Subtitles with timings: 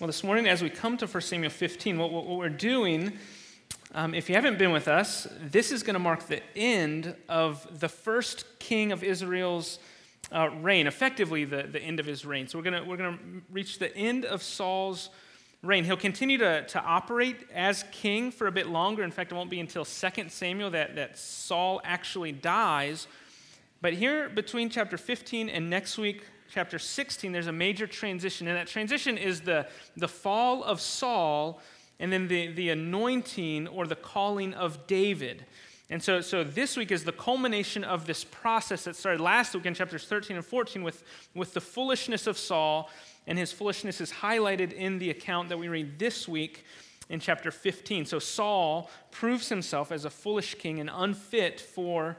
[0.00, 3.12] Well, this morning, as we come to 1 Samuel 15, what, what we're doing,
[3.94, 7.78] um, if you haven't been with us, this is going to mark the end of
[7.78, 9.78] the first king of Israel's
[10.32, 12.48] uh, reign, effectively the, the end of his reign.
[12.48, 13.18] So we're going we're gonna
[13.52, 15.10] reach the end of Saul's
[15.62, 15.84] reign.
[15.84, 19.04] He'll continue to, to operate as king for a bit longer.
[19.04, 23.06] In fact, it won't be until 2 Samuel that, that Saul actually dies.
[23.80, 26.24] But here, between chapter 15 and next week,
[26.54, 28.46] chapter 16, there's a major transition.
[28.46, 29.66] And that transition is the,
[29.96, 31.60] the fall of Saul
[31.98, 35.46] and then the, the anointing or the calling of David.
[35.90, 39.66] And so, so this week is the culmination of this process that started last week
[39.66, 41.02] in chapters 13 and 14 with,
[41.34, 42.88] with the foolishness of Saul.
[43.26, 46.64] And his foolishness is highlighted in the account that we read this week
[47.08, 48.06] in chapter 15.
[48.06, 52.16] So Saul proves himself as a foolish king and unfit for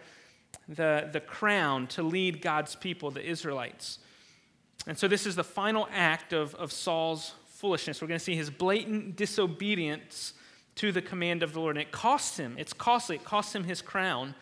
[0.67, 3.99] the, the crown to lead God's people, the Israelites.
[4.88, 8.02] And so this is the final act of, of Saul's foolishness.
[8.02, 10.34] We're going to see his blatant disobedience
[10.76, 11.77] to the command of the Lord.
[11.77, 14.35] And it costs him, it's costly, it costs him his crown.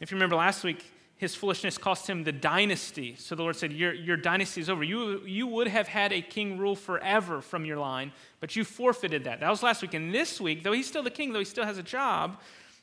[0.00, 0.84] If you remember last week,
[1.16, 3.14] his foolishness cost him the dynasty.
[3.16, 4.84] So the Lord said, Your, your dynasty is over.
[4.84, 9.24] You, you would have had a king rule forever from your line, but you forfeited
[9.24, 9.40] that.
[9.40, 9.94] That was last week.
[9.94, 12.40] And this week, though he's still the king, though he still has a job,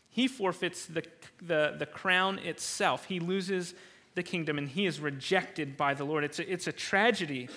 [0.10, 1.04] he forfeits the,
[1.42, 3.06] the, the crown itself.
[3.06, 3.76] He loses
[4.16, 6.24] the kingdom and he is rejected by the Lord.
[6.24, 7.50] It's a, it's a tragedy.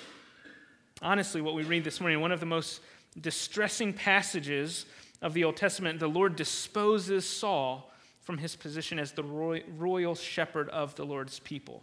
[1.03, 2.81] Honestly, what we read this morning, one of the most
[3.21, 4.87] distressing passages
[5.23, 10.69] of the Old Testament, the Lord disposes Saul from his position as the royal shepherd
[10.71, 11.83] of the Lord's people.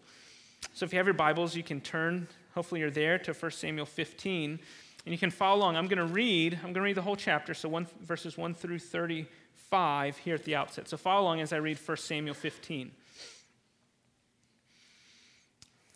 [0.74, 3.86] So if you have your Bibles, you can turn, hopefully you're there, to 1 Samuel
[3.86, 4.60] 15,
[5.06, 5.76] and you can follow along.
[5.76, 8.54] I'm going to read, I'm going to read the whole chapter, so one, verses 1
[8.54, 10.88] through 35 here at the outset.
[10.88, 12.92] So follow along as I read 1 Samuel 15.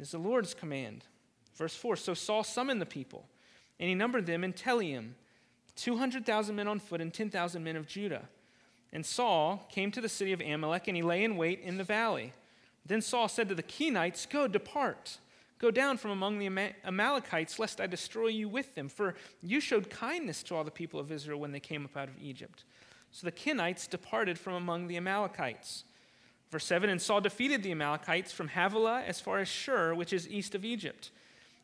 [0.00, 1.04] is the Lord's command.
[1.56, 3.26] Verse 4 So Saul summoned the people,
[3.78, 5.12] and he numbered them in Telaim
[5.76, 8.28] 200,000 men on foot and 10,000 men of Judah.
[8.92, 11.84] And Saul came to the city of Amalek, and he lay in wait in the
[11.84, 12.32] valley.
[12.84, 15.18] Then Saul said to the Kenites, Go, depart.
[15.58, 18.88] Go down from among the Amalekites, lest I destroy you with them.
[18.88, 22.08] For you showed kindness to all the people of Israel when they came up out
[22.08, 22.64] of Egypt.
[23.12, 25.84] So the Kenites departed from among the Amalekites.
[26.50, 30.28] Verse 7 And Saul defeated the Amalekites from Havilah as far as Shur, which is
[30.28, 31.10] east of Egypt.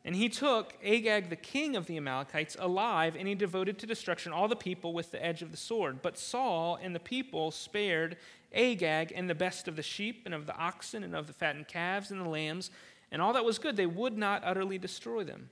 [0.05, 4.31] And he took Agag, the king of the Amalekites, alive, and he devoted to destruction
[4.31, 6.01] all the people with the edge of the sword.
[6.01, 8.15] But Saul and the people spared
[8.53, 11.67] Agag and the best of the sheep, and of the oxen, and of the fattened
[11.67, 12.71] calves, and the lambs,
[13.11, 13.75] and all that was good.
[13.75, 15.49] They would not utterly destroy them.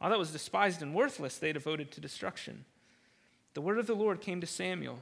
[0.00, 2.64] All that was despised and worthless, they devoted to destruction.
[3.52, 5.00] The word of the Lord came to Samuel.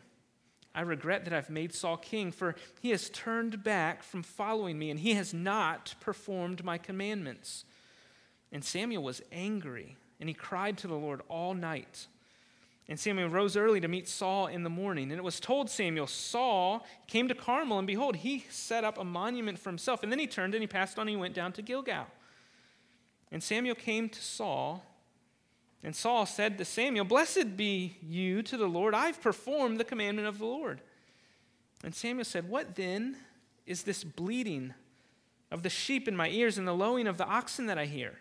[0.75, 4.91] I regret that I've made Saul king, for he has turned back from following me,
[4.91, 7.65] and he has not performed my commandments.
[8.51, 12.07] And Samuel was angry, and he cried to the Lord all night.
[12.89, 15.11] And Samuel rose early to meet Saul in the morning.
[15.11, 19.05] And it was told Samuel, Saul came to Carmel, and behold, he set up a
[19.05, 20.03] monument for himself.
[20.03, 22.07] And then he turned and he passed on, and he went down to Gilgal.
[23.31, 24.85] And Samuel came to Saul
[25.85, 28.95] and Saul said to Samuel, Blessed be you to the Lord.
[28.95, 30.81] I've performed the commandment of the Lord.
[31.83, 33.17] And Samuel said, What then
[33.67, 34.75] is this bleating
[35.51, 38.19] of the sheep in my ears and the lowing of the oxen that I hear?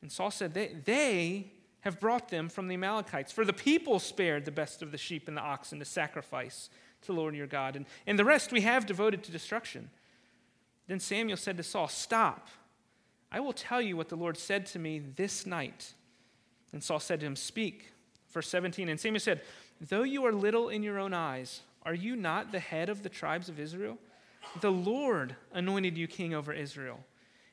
[0.00, 4.44] And Saul said, They, they have brought them from the Amalekites, for the people spared
[4.44, 6.70] the best of the sheep and the oxen to sacrifice
[7.02, 9.90] to the Lord your God, and, and the rest we have devoted to destruction.
[10.88, 12.48] Then Samuel said to Saul, Stop.
[13.30, 15.94] I will tell you what the Lord said to me this night.
[16.72, 17.92] And Saul said to him, Speak.
[18.30, 19.42] Verse 17 And Samuel said,
[19.80, 23.08] Though you are little in your own eyes, are you not the head of the
[23.08, 23.98] tribes of Israel?
[24.60, 27.00] The Lord anointed you king over Israel.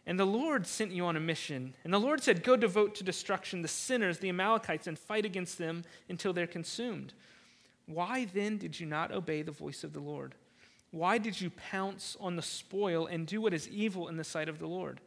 [0.06, 1.76] And the Lord sent you on a mission.
[1.84, 5.58] And the Lord said, Go devote to destruction the sinners, the Amalekites, and fight against
[5.58, 7.14] them until they're consumed.
[7.86, 10.36] Why then did you not obey the voice of the Lord?
[10.92, 14.50] Why did you pounce on the spoil and do what is evil in the sight
[14.50, 15.00] of the Lord?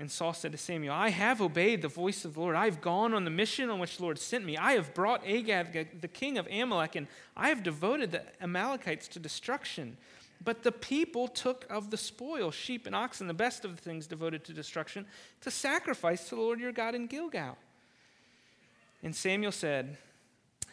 [0.00, 2.56] And Saul said to Samuel, I have obeyed the voice of the Lord.
[2.56, 4.56] I have gone on the mission on which the Lord sent me.
[4.56, 7.06] I have brought Agag, the king of Amalek, and
[7.36, 9.98] I have devoted the Amalekites to destruction.
[10.42, 14.06] But the people took of the spoil, sheep and oxen, the best of the things
[14.06, 15.04] devoted to destruction,
[15.42, 17.58] to sacrifice to the Lord your God in Gilgal.
[19.02, 19.98] And Samuel said,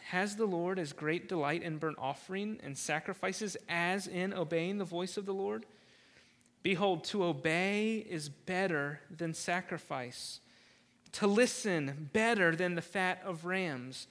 [0.04, 4.84] Has the Lord as great delight in burnt offering and sacrifices as in obeying the
[4.86, 5.66] voice of the Lord?
[6.68, 10.40] Behold, to obey is better than sacrifice,
[11.12, 14.06] to listen better than the fat of rams.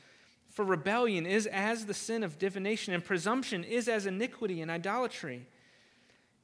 [0.50, 5.45] For rebellion is as the sin of divination, and presumption is as iniquity and idolatry.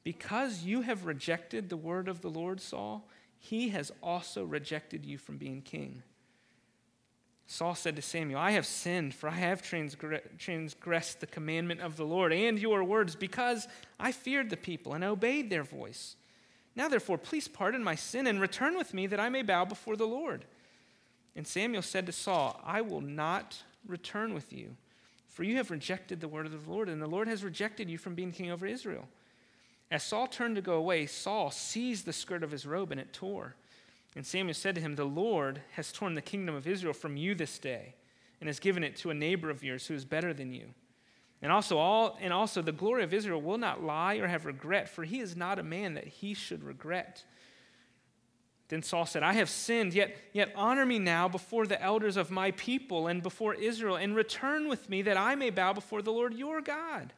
[0.04, 5.18] Because you have rejected the word of the Lord, Saul, he has also rejected you
[5.18, 6.04] from being king.
[7.46, 12.06] Saul said to Samuel, I have sinned, for I have transgressed the commandment of the
[12.06, 13.68] Lord and your words, because
[14.00, 16.16] I feared the people and obeyed their voice.
[16.74, 19.96] Now, therefore, please pardon my sin and return with me that I may bow before
[19.96, 20.44] the Lord.
[21.36, 24.74] And Samuel said to Saul, I will not return with you,
[25.28, 27.98] for you have rejected the word of the Lord, and the Lord has rejected you
[27.98, 29.06] from being king over Israel.
[29.90, 33.12] As Saul turned to go away, Saul seized the skirt of his robe, and it
[33.12, 33.54] tore.
[34.16, 37.34] And Samuel said to him, The Lord has torn the kingdom of Israel from you
[37.34, 37.94] this day,
[38.40, 40.68] and has given it to a neighbor of yours who is better than you.
[41.42, 44.88] And also, all, and also the glory of Israel will not lie or have regret,
[44.88, 47.24] for he is not a man that he should regret.
[48.68, 52.30] Then Saul said, I have sinned, yet, yet honor me now before the elders of
[52.30, 56.12] my people and before Israel, and return with me that I may bow before the
[56.12, 57.12] Lord your God.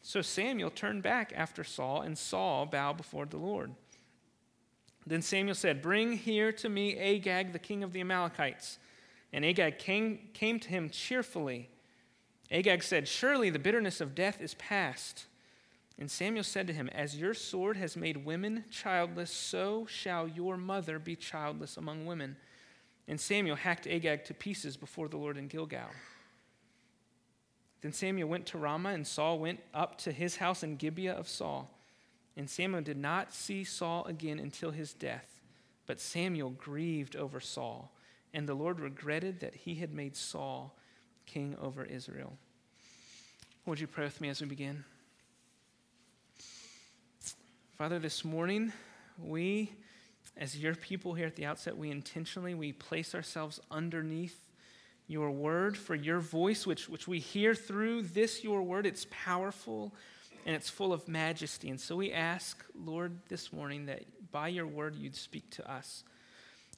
[0.00, 3.74] So Samuel turned back after Saul, and Saul bowed before the Lord.
[5.06, 8.78] Then Samuel said, Bring here to me Agag, the king of the Amalekites.
[9.32, 11.68] And Agag came, came to him cheerfully.
[12.50, 15.26] Agag said, Surely the bitterness of death is past.
[15.98, 20.56] And Samuel said to him, As your sword has made women childless, so shall your
[20.56, 22.36] mother be childless among women.
[23.06, 25.90] And Samuel hacked Agag to pieces before the Lord in Gilgal.
[27.82, 31.28] Then Samuel went to Ramah, and Saul went up to his house in Gibeah of
[31.28, 31.70] Saul.
[32.36, 35.40] And Samuel did not see Saul again until his death.
[35.86, 37.92] But Samuel grieved over Saul,
[38.32, 40.74] and the Lord regretted that he had made Saul
[41.26, 42.32] king over Israel.
[43.66, 44.84] Would you pray with me as we begin?
[47.76, 48.72] Father, this morning,
[49.18, 49.72] we,
[50.36, 54.38] as your people here at the outset, we intentionally, we place ourselves underneath
[55.06, 58.86] your word for your voice, which, which we hear through this, your word.
[58.86, 59.94] It's powerful
[60.44, 61.70] and it's full of majesty.
[61.70, 66.04] And so we ask, Lord, this morning that by your word you'd speak to us.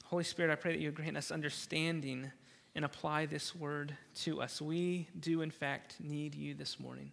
[0.05, 2.31] Holy Spirit, I pray that you grant us understanding
[2.75, 4.61] and apply this word to us.
[4.61, 7.11] We do, in fact, need you this morning.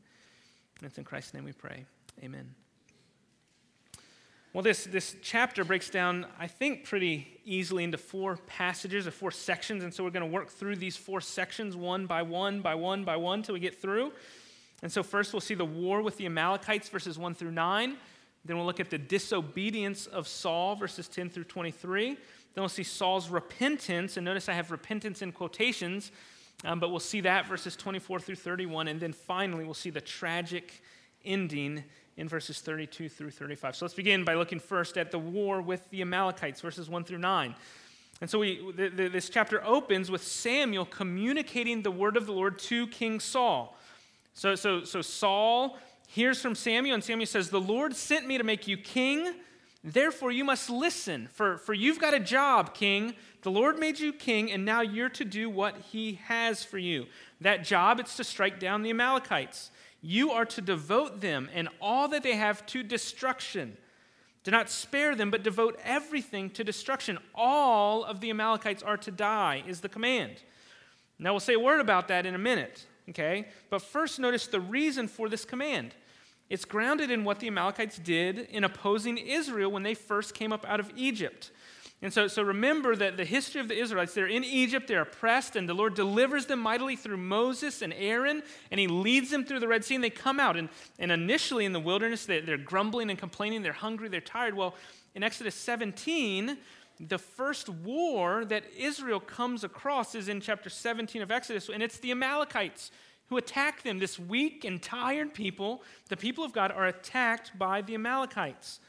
[0.78, 1.86] And it's in Christ's name we pray.
[2.22, 2.54] Amen.
[4.52, 9.32] Well, this, this chapter breaks down, I think, pretty easily into four passages or four
[9.32, 9.82] sections.
[9.82, 13.02] And so we're going to work through these four sections one by one, by one,
[13.02, 14.12] by one, till we get through.
[14.82, 17.96] And so, first, we'll see the war with the Amalekites, verses 1 through 9.
[18.44, 22.08] Then we'll look at the disobedience of Saul, verses 10 through 23.
[22.08, 22.16] Then
[22.56, 24.16] we'll see Saul's repentance.
[24.16, 26.12] And notice I have repentance in quotations,
[26.64, 28.88] um, but we'll see that, verses 24 through 31.
[28.88, 30.82] And then finally, we'll see the tragic
[31.24, 31.84] ending
[32.16, 33.76] in verses 32 through 35.
[33.76, 37.18] So let's begin by looking first at the war with the Amalekites, verses 1 through
[37.18, 37.54] 9.
[38.20, 42.32] And so we, the, the, this chapter opens with Samuel communicating the word of the
[42.32, 43.76] Lord to King Saul.
[44.34, 45.78] So, so, so Saul
[46.08, 49.32] hears from Samuel, and Samuel says, The Lord sent me to make you king.
[49.82, 53.14] Therefore, you must listen, for, for you've got a job, king.
[53.42, 57.06] The Lord made you king, and now you're to do what he has for you.
[57.40, 59.70] That job, it's to strike down the Amalekites.
[60.00, 63.76] You are to devote them and all that they have to destruction.
[64.42, 67.18] Do not spare them, but devote everything to destruction.
[67.34, 70.42] All of the Amalekites are to die, is the command.
[71.18, 73.48] Now, we'll say a word about that in a minute okay?
[73.70, 75.94] But first, notice the reason for this command.
[76.50, 80.64] It's grounded in what the Amalekites did in opposing Israel when they first came up
[80.68, 81.50] out of Egypt.
[82.02, 85.56] And so, so remember that the history of the Israelites, they're in Egypt, they're oppressed,
[85.56, 89.60] and the Lord delivers them mightily through Moses and Aaron, and he leads them through
[89.60, 90.56] the Red Sea, and they come out.
[90.56, 90.68] And,
[90.98, 94.52] and initially in the wilderness, they, they're grumbling and complaining, they're hungry, they're tired.
[94.52, 94.74] Well,
[95.14, 96.58] in Exodus 17,
[97.00, 101.98] the first war that Israel comes across is in chapter 17 of Exodus, and it's
[101.98, 102.90] the Amalekites
[103.28, 103.98] who attack them.
[103.98, 108.80] This weak and tired people, the people of God, are attacked by the Amalekites.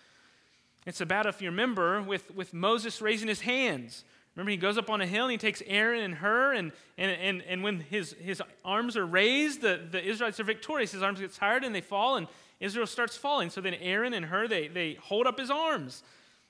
[0.86, 4.04] It's about, if you remember, with, with Moses raising his hands.
[4.36, 7.12] Remember, he goes up on a hill and he takes Aaron and Hur, and, and,
[7.12, 10.92] and, and when his, his arms are raised, the, the Israelites are victorious.
[10.92, 12.28] His arms get tired and they fall, and
[12.60, 13.50] Israel starts falling.
[13.50, 16.04] So then Aaron and Hur, they, they hold up his arms.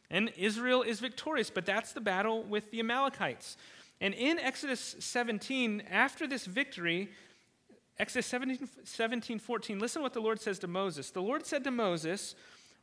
[0.10, 3.58] And Israel is victorious, but that's the battle with the Amalekites.
[4.02, 7.10] And in Exodus 17, after this victory,
[7.98, 11.12] Exodus 17, 17 14, listen what the Lord says to Moses.
[11.12, 12.36] The Lord said to Moses,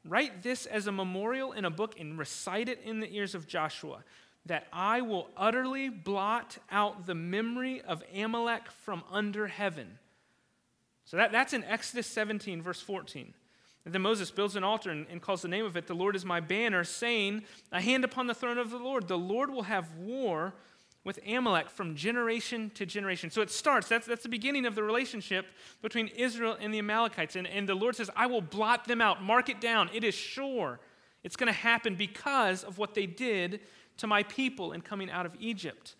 [0.04, 3.46] Write this as a memorial in a book and recite it in the ears of
[3.46, 4.02] Joshua.
[4.46, 10.00] that I will utterly blot out the memory of Amalek from under heaven.
[11.04, 13.34] So that, that's in Exodus 17, verse 14.
[13.84, 16.24] And then Moses builds an altar and, calls the name of it, The Lord is
[16.24, 19.08] my banner, saying, A hand upon the throne of the Lord.
[19.08, 20.54] The Lord will have war
[21.04, 23.28] with Amalek from generation to generation.
[23.30, 25.46] So it starts, that's, that's the beginning of the relationship
[25.82, 27.34] between Israel and the Amalekites.
[27.34, 29.20] And, and the Lord says, I will blot them out.
[29.20, 29.90] Mark it down.
[29.92, 30.78] It is sure.
[31.24, 33.60] It's going to happen because of what they did
[33.96, 35.96] to my people in coming out of Egypt.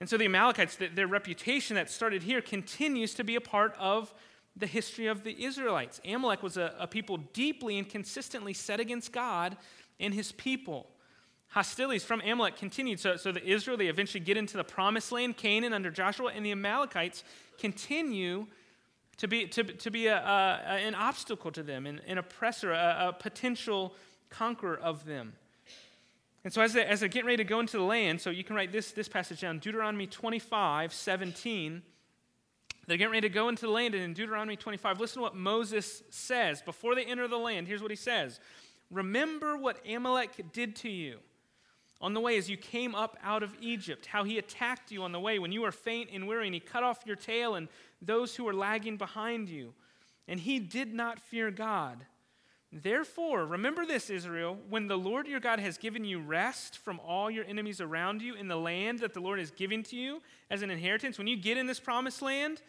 [0.00, 4.12] And so the Amalekites, their reputation that started here continues to be a part of
[4.56, 6.00] the history of the Israelites.
[6.04, 9.56] Amalek was a, a people deeply and consistently set against God
[10.00, 10.88] and his people.
[11.48, 12.98] Hostilities from Amalek continued.
[12.98, 16.44] So, so the Israel, they eventually get into the promised land, Canaan under Joshua, and
[16.44, 17.22] the Amalekites
[17.58, 18.46] continue
[19.18, 23.08] to be, to, to be a, a, an obstacle to them, an, an oppressor, a,
[23.08, 23.94] a potential
[24.28, 25.34] conqueror of them.
[26.44, 28.44] And so as, they, as they're getting ready to go into the land, so you
[28.44, 31.82] can write this, this passage down, Deuteronomy 25, 17.
[32.86, 35.34] They're getting ready to go into the land, and in Deuteronomy 25, listen to what
[35.34, 36.62] Moses says.
[36.62, 38.40] Before they enter the land, here's what he says
[38.90, 41.18] Remember what Amalek did to you
[42.00, 45.12] on the way as you came up out of Egypt, how he attacked you on
[45.12, 47.68] the way when you were faint and weary, and he cut off your tail and
[48.02, 49.72] those who were lagging behind you.
[50.28, 52.04] And he did not fear God.
[52.72, 57.30] Therefore, remember this, Israel, when the Lord your God has given you rest from all
[57.30, 60.20] your enemies around you in the land that the Lord is giving to you
[60.50, 62.60] as an inheritance, when you get in this promised land,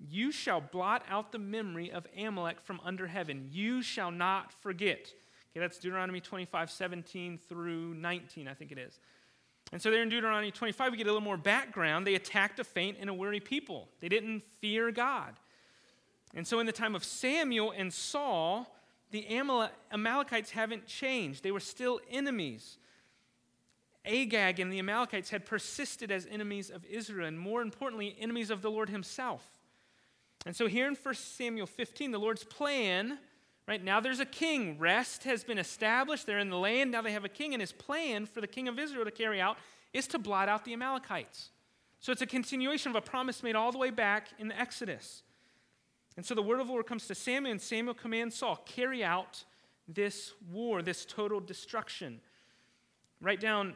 [0.00, 3.48] you shall blot out the memory of Amalek from under heaven.
[3.50, 5.12] You shall not forget.
[5.50, 8.98] Okay, that's Deuteronomy 25, 17 through 19, I think it is.
[9.72, 12.06] And so there in Deuteronomy 25, we get a little more background.
[12.06, 15.34] They attacked a faint and a weary people, they didn't fear God.
[16.34, 18.70] And so in the time of Samuel and Saul,
[19.10, 19.26] the
[19.92, 21.42] Amalekites haven't changed.
[21.42, 22.78] They were still enemies.
[24.04, 28.62] Agag and the Amalekites had persisted as enemies of Israel, and more importantly, enemies of
[28.62, 29.44] the Lord Himself.
[30.46, 33.18] And so here in 1 Samuel 15, the Lord's plan
[33.68, 34.78] Right now, there's a king.
[34.78, 36.24] Rest has been established.
[36.24, 36.90] They're in the land.
[36.90, 39.42] Now they have a king, and his plan for the king of Israel to carry
[39.42, 39.58] out
[39.92, 41.50] is to blot out the Amalekites.
[42.00, 45.22] So it's a continuation of a promise made all the way back in the Exodus.
[46.18, 49.04] And so the word of the Lord comes to Samuel, and Samuel commands Saul carry
[49.04, 49.44] out
[49.86, 52.20] this war, this total destruction.
[53.20, 53.74] Write down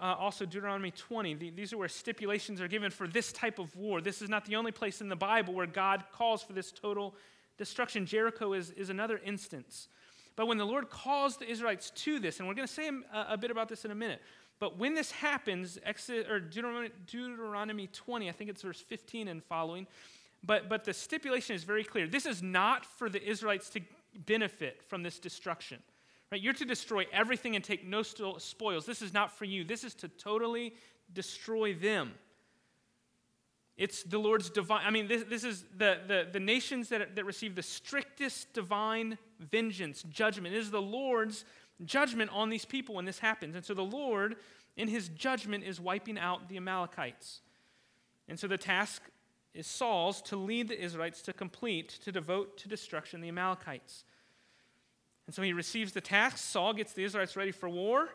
[0.00, 1.34] uh, also Deuteronomy 20.
[1.34, 4.00] The, these are where stipulations are given for this type of war.
[4.00, 7.14] This is not the only place in the Bible where God calls for this total
[7.58, 8.06] destruction.
[8.06, 9.86] Jericho is, is another instance.
[10.34, 13.34] But when the Lord calls the Israelites to this, and we're going to say a,
[13.34, 14.20] a, bit about this in a minute,
[14.58, 19.44] but when this happens, Exodus, or Deuteronomy, Deuteronomy 20, I think it's verse 15 and
[19.44, 19.86] following,
[20.44, 22.06] but, but the stipulation is very clear.
[22.06, 23.80] This is not for the Israelites to
[24.26, 25.78] benefit from this destruction.
[26.30, 26.40] Right?
[26.40, 28.86] You're to destroy everything and take no spoils.
[28.86, 29.64] This is not for you.
[29.64, 30.74] This is to totally
[31.12, 32.12] destroy them.
[33.76, 34.82] It's the Lord's divine.
[34.86, 39.18] I mean, this, this is the, the, the nations that, that receive the strictest divine
[39.40, 40.54] vengeance, judgment.
[40.54, 41.44] It is the Lord's
[41.84, 43.56] judgment on these people when this happens.
[43.56, 44.36] And so the Lord,
[44.76, 47.40] in his judgment, is wiping out the Amalekites.
[48.28, 49.02] And so the task
[49.54, 54.04] is Saul's to lead the Israelites to complete, to devote to destruction the Amalekites.
[55.26, 56.38] And so he receives the task.
[56.38, 58.08] Saul gets the Israelites ready for war.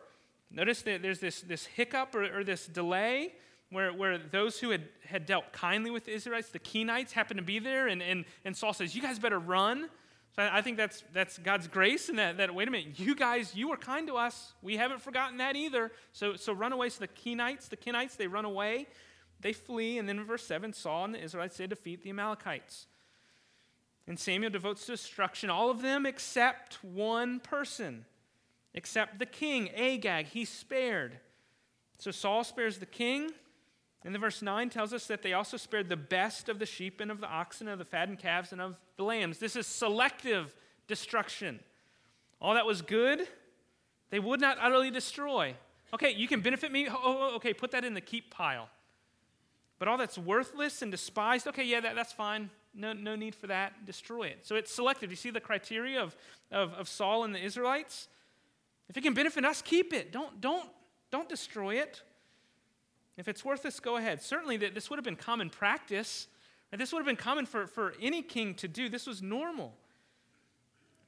[0.50, 3.32] Notice that there's this, this hiccup or, or this delay
[3.70, 7.44] where, where those who had, had dealt kindly with the Israelites, the Kenites, happened to
[7.44, 9.88] be there, and, and, and Saul says, You guys better run.
[10.34, 13.14] So I, I think that's, that's God's grace, and that, that, wait a minute, you
[13.14, 14.54] guys, you were kind to us.
[14.60, 15.92] We haven't forgotten that either.
[16.12, 16.88] So, so run away.
[16.88, 18.88] So the Kenites, the Kenites, they run away,
[19.40, 22.86] they flee, and then in verse 7, Saul and the Israelites, they defeat the Amalekites.
[24.06, 28.04] And Samuel devotes to destruction all of them except one person,
[28.74, 30.26] except the king, Agag.
[30.26, 31.18] He's spared.
[31.98, 33.30] So Saul spares the king.
[34.04, 37.00] And the verse 9 tells us that they also spared the best of the sheep
[37.00, 39.38] and of the oxen, of the fattened calves, and of the lambs.
[39.38, 40.56] This is selective
[40.88, 41.60] destruction.
[42.40, 43.28] All that was good,
[44.08, 45.54] they would not utterly destroy.
[45.92, 46.88] Okay, you can benefit me.
[46.88, 48.68] Oh, oh, oh okay, put that in the keep pile.
[49.80, 52.50] But all that's worthless and despised, okay, yeah, that, that's fine.
[52.74, 53.86] No, no need for that.
[53.86, 54.46] Destroy it.
[54.46, 55.10] So it's selective.
[55.10, 56.14] You see the criteria of,
[56.52, 58.08] of, of Saul and the Israelites?
[58.90, 60.12] If it can benefit us, keep it.
[60.12, 60.68] Don't, don't,
[61.10, 62.02] don't destroy it.
[63.16, 64.22] If it's worth this, go ahead.
[64.22, 66.28] Certainly, this would have been common practice.
[66.76, 68.90] This would have been common for, for any king to do.
[68.90, 69.72] This was normal.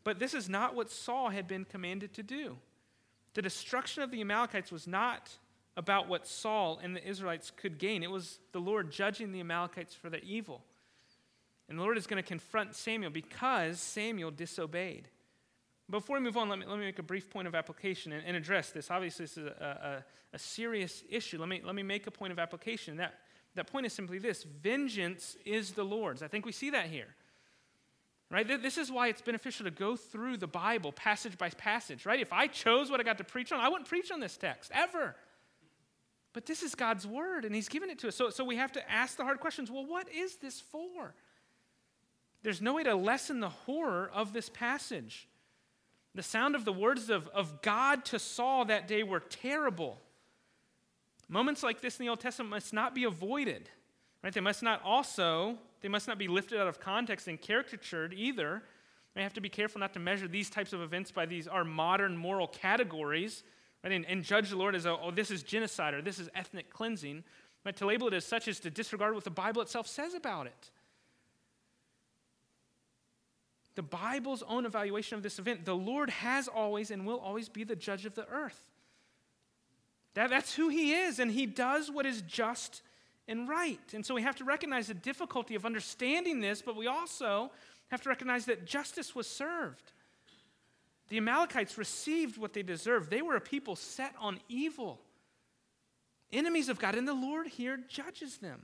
[0.03, 2.57] But this is not what Saul had been commanded to do.
[3.35, 5.31] The destruction of the Amalekites was not
[5.77, 9.95] about what Saul and the Israelites could gain, it was the Lord judging the Amalekites
[9.95, 10.63] for their evil.
[11.69, 15.09] And the Lord is going to confront Samuel because Samuel disobeyed.
[15.89, 18.23] Before we move on, let me, let me make a brief point of application and,
[18.27, 18.91] and address this.
[18.91, 21.39] Obviously, this is a, a, a, serious issue.
[21.39, 22.97] Let me, let me make a point of application.
[22.97, 23.15] That,
[23.55, 26.23] that point is simply this vengeance is the Lord's.
[26.23, 27.15] I think we see that here.
[28.31, 28.49] Right?
[28.63, 32.19] This is why it's beneficial to go through the Bible passage by passage, right?
[32.19, 34.71] If I chose what I got to preach on, I wouldn't preach on this text
[34.75, 35.15] ever.
[36.33, 38.17] But this is God's word, and He's given it to us.
[38.17, 41.15] So, so we have to ask the hard questions well, what is this for?
[42.43, 45.29] There's no way to lessen the horror of this passage.
[46.15, 49.99] The sound of the words of, of God to Saul that day were terrible.
[51.29, 53.71] Moments like this in the Old Testament must not be avoided.
[54.23, 54.33] Right?
[54.33, 58.63] They must not also, they must not be lifted out of context and caricatured either.
[59.17, 61.65] We have to be careful not to measure these types of events by these our
[61.65, 63.43] modern moral categories,
[63.83, 63.93] right?
[63.93, 66.71] And, and judge the Lord as, a, oh, this is genocide or this is ethnic
[66.71, 67.25] cleansing.
[67.65, 70.47] But to label it as such is to disregard what the Bible itself says about
[70.47, 70.71] it.
[73.75, 77.65] The Bible's own evaluation of this event, the Lord has always and will always be
[77.65, 78.61] the judge of the earth.
[80.15, 82.83] That, that's who He is, and He does what is just
[83.29, 83.81] and right.
[83.95, 87.51] And so we have to recognize the difficulty of understanding this, but we also
[87.91, 89.93] have to recognize that justice was served.
[91.13, 93.11] The Amalekites received what they deserved.
[93.11, 94.99] They were a people set on evil,
[96.33, 98.63] enemies of God, and the Lord here judges them.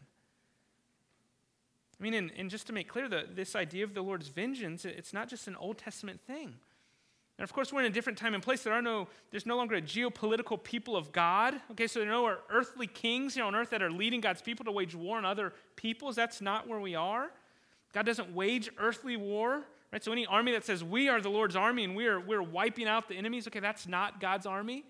[2.00, 4.86] I mean, and, and just to make clear, the, this idea of the Lord's vengeance,
[4.86, 6.54] it's not just an Old Testament thing.
[7.36, 8.62] And of course, we're in a different time and place.
[8.62, 11.54] There are no, there's no longer a geopolitical people of God.
[11.72, 14.64] Okay, so there are no earthly kings here on earth that are leading God's people
[14.64, 16.16] to wage war on other peoples.
[16.16, 17.30] That's not where we are.
[17.92, 19.64] God doesn't wage earthly war.
[19.92, 20.04] Right?
[20.04, 22.86] So any army that says we are the Lord's army and we are, we're wiping
[22.86, 24.84] out the enemies, okay, that's not God's army.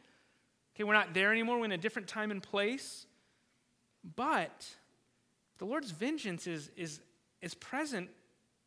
[0.75, 1.59] Okay, we're not there anymore.
[1.59, 3.07] We're in a different time and place.
[4.17, 4.69] But
[5.59, 7.01] the Lord's vengeance is, is,
[7.43, 8.11] is present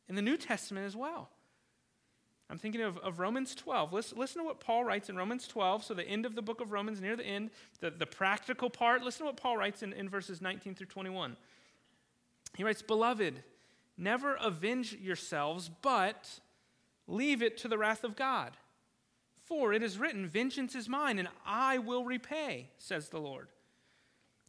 [0.07, 1.29] in the New Testament as well.
[2.49, 3.93] I'm thinking of, of Romans 12.
[3.93, 5.85] Listen, listen to what Paul writes in Romans 12.
[5.85, 9.03] So, the end of the book of Romans, near the end, the, the practical part.
[9.03, 11.37] Listen to what Paul writes in, in verses 19 through 21.
[12.57, 13.41] He writes, Beloved,
[14.01, 16.39] never avenge yourselves, but
[17.07, 18.57] leave it to the wrath of God.
[19.45, 23.49] For it is written, Vengeance is mine, and I will repay, says the Lord.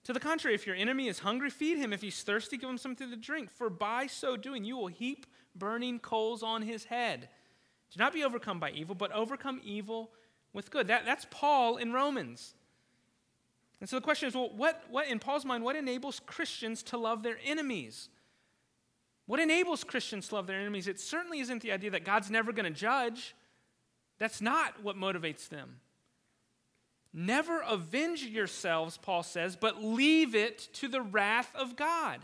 [0.04, 1.92] To the contrary, if your enemy is hungry, feed him.
[1.92, 3.50] If he's thirsty, give him something to drink.
[3.52, 7.28] For by so doing, you will heap burning coals on his head.
[7.92, 10.10] Do not be overcome by evil, but overcome evil
[10.52, 10.88] with good.
[10.88, 12.54] That, that's Paul in Romans.
[13.80, 16.96] And so the question is well, what, what, in Paul's mind, what enables Christians to
[16.96, 18.08] love their enemies?
[19.32, 20.86] What enables Christians to love their enemies?
[20.86, 23.34] It certainly isn't the idea that God's never going to judge.
[24.18, 25.76] That's not what motivates them.
[27.14, 32.20] Never avenge yourselves, Paul says, but leave it to the wrath of God.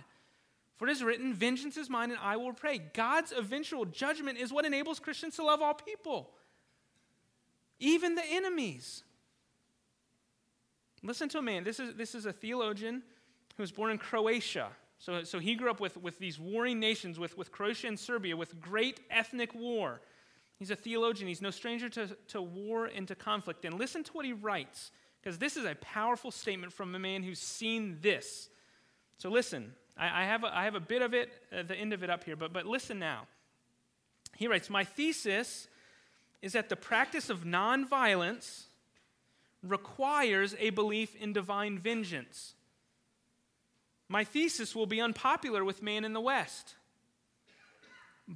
[0.77, 2.77] For it is written, Vengeance is mine and I will pray.
[2.77, 6.29] God's eventual judgment is what enables Christians to love all people,
[7.81, 9.03] even the enemies.
[11.03, 11.65] Listen to a man.
[11.65, 13.03] This is, this is a theologian
[13.57, 14.69] who was born in Croatia.
[14.99, 18.37] So, so he grew up with, with these warring nations, with, with Croatia and Serbia,
[18.37, 20.01] with great ethnic war.
[20.59, 21.29] He's a theologian.
[21.29, 23.65] He's no stranger to, to war and to conflict.
[23.65, 24.91] And listen to what he writes,
[25.23, 28.49] because this is a powerful statement from a man who's seen this.
[29.19, 29.73] So listen.
[29.99, 32.11] I, I, have, a, I have a bit of it, uh, the end of it
[32.11, 33.27] up here, but, but listen now.
[34.37, 35.69] He writes My thesis
[36.41, 38.65] is that the practice of nonviolence
[39.63, 42.55] requires a belief in divine vengeance.
[44.09, 46.75] My thesis will be unpopular with man in the West.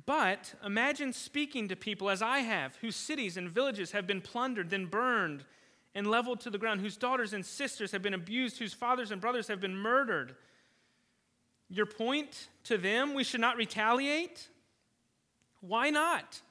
[0.07, 4.71] But imagine speaking to people as I have, whose cities and villages have been plundered,
[4.71, 5.45] then burned,
[5.95, 9.21] and leveled to the ground, whose daughters and sisters have been abused, whose fathers and
[9.21, 10.35] brothers have been murdered
[11.73, 14.49] your point to them, we should not retaliate?
[15.61, 16.43] Why not?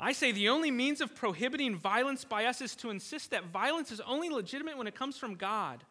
[0.00, 3.92] I say the only means of prohibiting violence by us is to insist that violence
[3.92, 5.84] is only legitimate when it comes from God.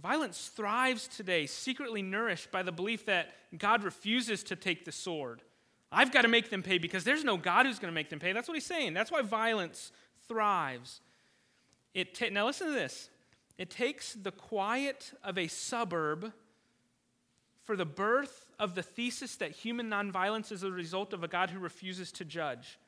[0.00, 5.42] Violence thrives today, secretly nourished by the belief that God refuses to take the sword.
[5.90, 8.20] I've got to make them pay because there's no God who's going to make them
[8.20, 8.32] pay.
[8.32, 8.94] That's what he's saying.
[8.94, 9.90] That's why violence
[10.28, 11.00] thrives.
[11.94, 13.10] It ta- now, listen to this
[13.58, 16.32] it takes the quiet of a suburb
[17.64, 21.50] for the birth of the thesis that human nonviolence is a result of a God
[21.50, 22.78] who refuses to judge.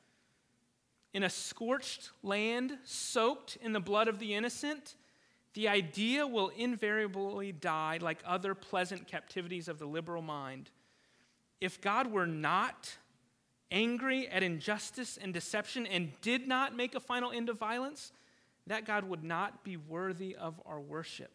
[1.13, 4.95] In a scorched land soaked in the blood of the innocent,
[5.53, 10.69] the idea will invariably die like other pleasant captivities of the liberal mind.
[11.59, 12.97] If God were not
[13.69, 18.11] angry at injustice and deception and did not make a final end of violence,
[18.67, 21.31] that God would not be worthy of our worship.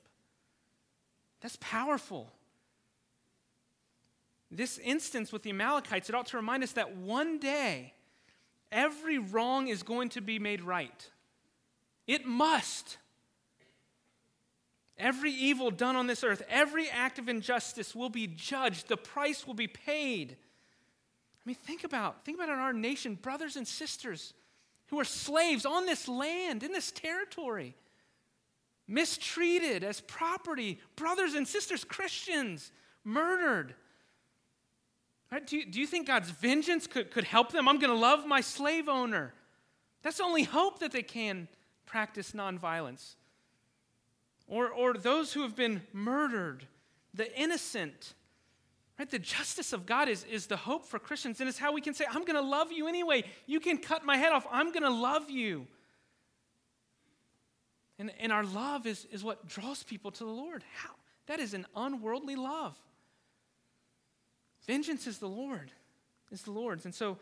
[1.40, 2.32] That's powerful.
[4.50, 7.94] This instance with the Amalekites, it ought to remind us that one day
[8.70, 11.10] every wrong is going to be made right.
[12.06, 12.98] It must.
[14.98, 18.88] Every evil done on this earth, every act of injustice will be judged.
[18.88, 20.32] The price will be paid.
[20.32, 24.32] I mean, think about, think about in our nation, brothers and sisters
[24.86, 27.74] who are slaves on this land, in this territory,
[28.88, 32.72] mistreated as property, brothers and sisters, Christians,
[33.04, 33.74] murdered.
[35.30, 35.46] Right?
[35.46, 37.68] Do, you, do you think God's vengeance could, could help them?
[37.68, 39.34] I'm going to love my slave owner.
[40.02, 41.48] That's the only hope that they can
[41.84, 43.16] practice nonviolence
[44.46, 46.66] or, or those who have been murdered,
[47.14, 48.14] the innocent.
[48.98, 49.10] Right?
[49.10, 51.94] The justice of God is, is the hope for Christians, and it's how we can
[51.94, 53.24] say, I'm going to love you anyway.
[53.46, 54.46] You can cut my head off.
[54.50, 55.66] I'm going to love you.
[57.98, 60.64] And, and our love is, is what draws people to the Lord.
[60.74, 60.90] How?
[61.26, 62.76] That is an unworldly love.
[64.66, 65.70] Vengeance is the Lord,
[66.30, 66.84] is the Lord's.
[66.84, 67.18] And so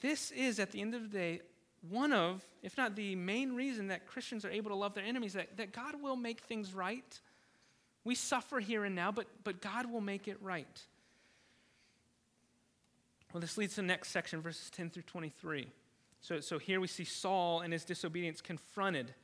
[0.00, 1.40] this is, at the end of the day,
[1.82, 5.34] one of, if not the main reason that Christians are able to love their enemies,
[5.34, 7.20] that, that God will make things right.
[8.04, 10.80] We suffer here and now, but, but God will make it right.
[13.32, 15.68] Well, this leads to the next section, verses 10 through 23.
[16.20, 19.14] So, so here we see Saul and his disobedience confronted.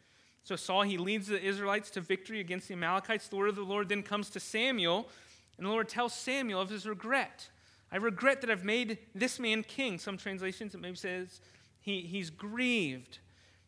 [0.45, 3.29] So Saul, he leads the Israelites to victory against the Amalekites.
[3.29, 5.09] The word of the Lord then comes to Samuel,
[5.57, 7.49] and the Lord tells Samuel of his regret.
[7.91, 9.99] I regret that I've made this man king.
[9.99, 11.41] Some translations, it maybe says,
[11.85, 13.19] he, he's grieved.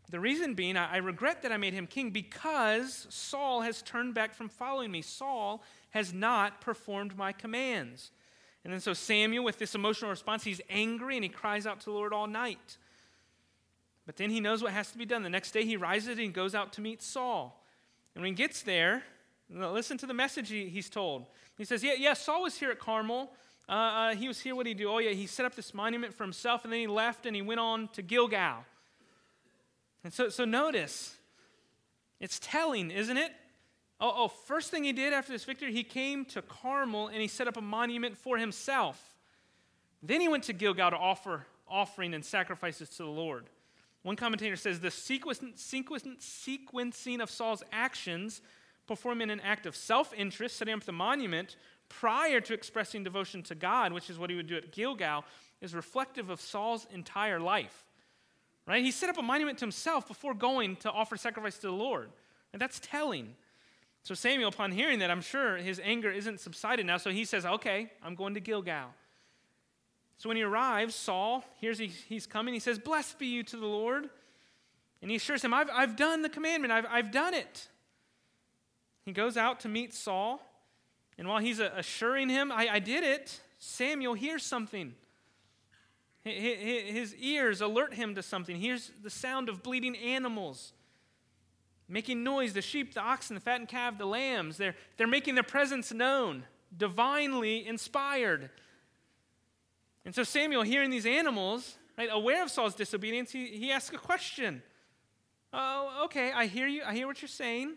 [0.08, 4.14] The reason being, I, I regret that I made him king because Saul has turned
[4.14, 5.02] back from following me.
[5.02, 8.12] Saul has not performed my commands.
[8.64, 11.84] And then so Samuel, with this emotional response, he's angry and he cries out to
[11.84, 12.78] the Lord all night.
[14.06, 15.22] But then he knows what has to be done.
[15.22, 17.62] The next day he rises and he goes out to meet Saul.
[18.14, 19.02] And when he gets there,
[19.50, 21.26] listen to the message he, he's told.
[21.58, 23.30] He says, Yeah, yeah, Saul was here at Carmel.
[23.68, 24.54] Uh, uh, he was here.
[24.54, 24.90] What did he do?
[24.90, 27.42] Oh, yeah, he set up this monument for himself, and then he left and he
[27.42, 28.64] went on to Gilgal.
[30.04, 31.16] And so, so notice,
[32.20, 33.32] it's telling, isn't it?
[34.00, 37.28] Oh, oh, first thing he did after this victory, he came to Carmel and he
[37.28, 39.14] set up a monument for himself.
[40.02, 43.46] Then he went to Gilgal to offer offering and sacrifices to the Lord.
[44.02, 48.40] One commentator says the sequencing of Saul's actions,
[48.86, 51.56] performing an act of self interest, setting up the monument,
[51.88, 55.24] prior to expressing devotion to God, which is what he would do at Gilgal,
[55.60, 57.84] is reflective of Saul's entire life.
[58.66, 58.84] Right?
[58.84, 62.10] He set up a monument to himself before going to offer sacrifice to the Lord.
[62.52, 63.34] And that's telling.
[64.02, 67.44] So Samuel, upon hearing that, I'm sure his anger isn't subsided now, so he says,
[67.44, 68.94] Okay, I'm going to Gilgal.
[70.18, 72.54] So when he arrives, Saul hears he, he's coming.
[72.54, 74.08] He says, Blessed be you to the Lord.
[75.02, 77.68] And he assures him, I've, I've done the commandment, I've, I've done it.
[79.04, 80.40] He goes out to meet Saul.
[81.18, 84.94] And while he's uh, assuring him, I, I did it, Samuel hears something.
[86.24, 88.56] His ears alert him to something.
[88.56, 90.72] He hears the sound of bleeding animals
[91.88, 94.56] making noise the sheep, the oxen, the fattened calf, the lambs.
[94.56, 96.44] They're, they're making their presence known,
[96.76, 98.50] divinely inspired.
[100.04, 103.98] And so Samuel, hearing these animals, right, aware of Saul's disobedience, he, he asks a
[103.98, 104.62] question.
[105.52, 106.82] Oh, okay, I hear you.
[106.84, 107.74] I hear what you're saying.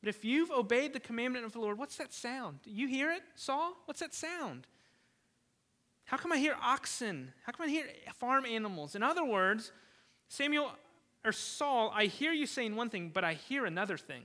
[0.00, 2.62] But if you've obeyed the commandment of the Lord, what's that sound?
[2.62, 3.74] Do you hear it, Saul?
[3.84, 4.66] What's that sound?
[6.04, 7.32] How come I hear oxen?
[7.44, 7.84] How come I hear
[8.18, 8.94] farm animals?
[8.94, 9.72] In other words,
[10.28, 10.72] Samuel
[11.24, 14.22] or Saul, I hear you saying one thing, but I hear another thing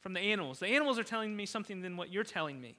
[0.00, 0.60] from the animals.
[0.60, 2.76] The animals are telling me something than what you're telling me.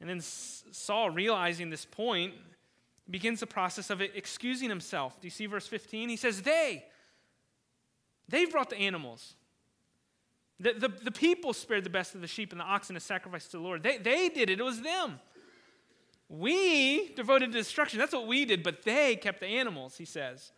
[0.00, 2.34] And then Saul, realizing this point,
[3.08, 5.20] begins the process of excusing himself.
[5.20, 6.08] Do you see verse 15?
[6.08, 6.84] He says, They,
[8.28, 9.34] they've brought the animals.
[10.58, 13.44] The, the, the, people spared the best of the sheep and the oxen as sacrifice
[13.48, 13.82] to the Lord.
[13.82, 15.20] They, they did it, it was them.
[16.28, 17.98] We devoted to destruction.
[17.98, 20.52] That's what we did, but they kept the animals, he says.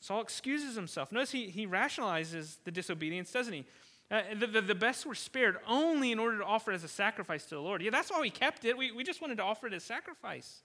[0.00, 1.12] Saul excuses himself.
[1.12, 3.64] Notice he, he rationalizes the disobedience, doesn't he?
[4.10, 7.44] Uh, the, the, the, best were spared only in order to offer as a sacrifice
[7.44, 7.82] to the Lord.
[7.82, 8.76] Yeah, that's why we kept it.
[8.76, 10.62] We, we just wanted to offer it as sacrifice.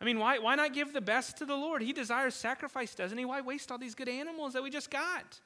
[0.00, 1.82] I mean, why, why not give the best to the Lord?
[1.82, 3.24] He desires sacrifice, doesn't he?
[3.24, 5.40] Why waste all these good animals that we just got?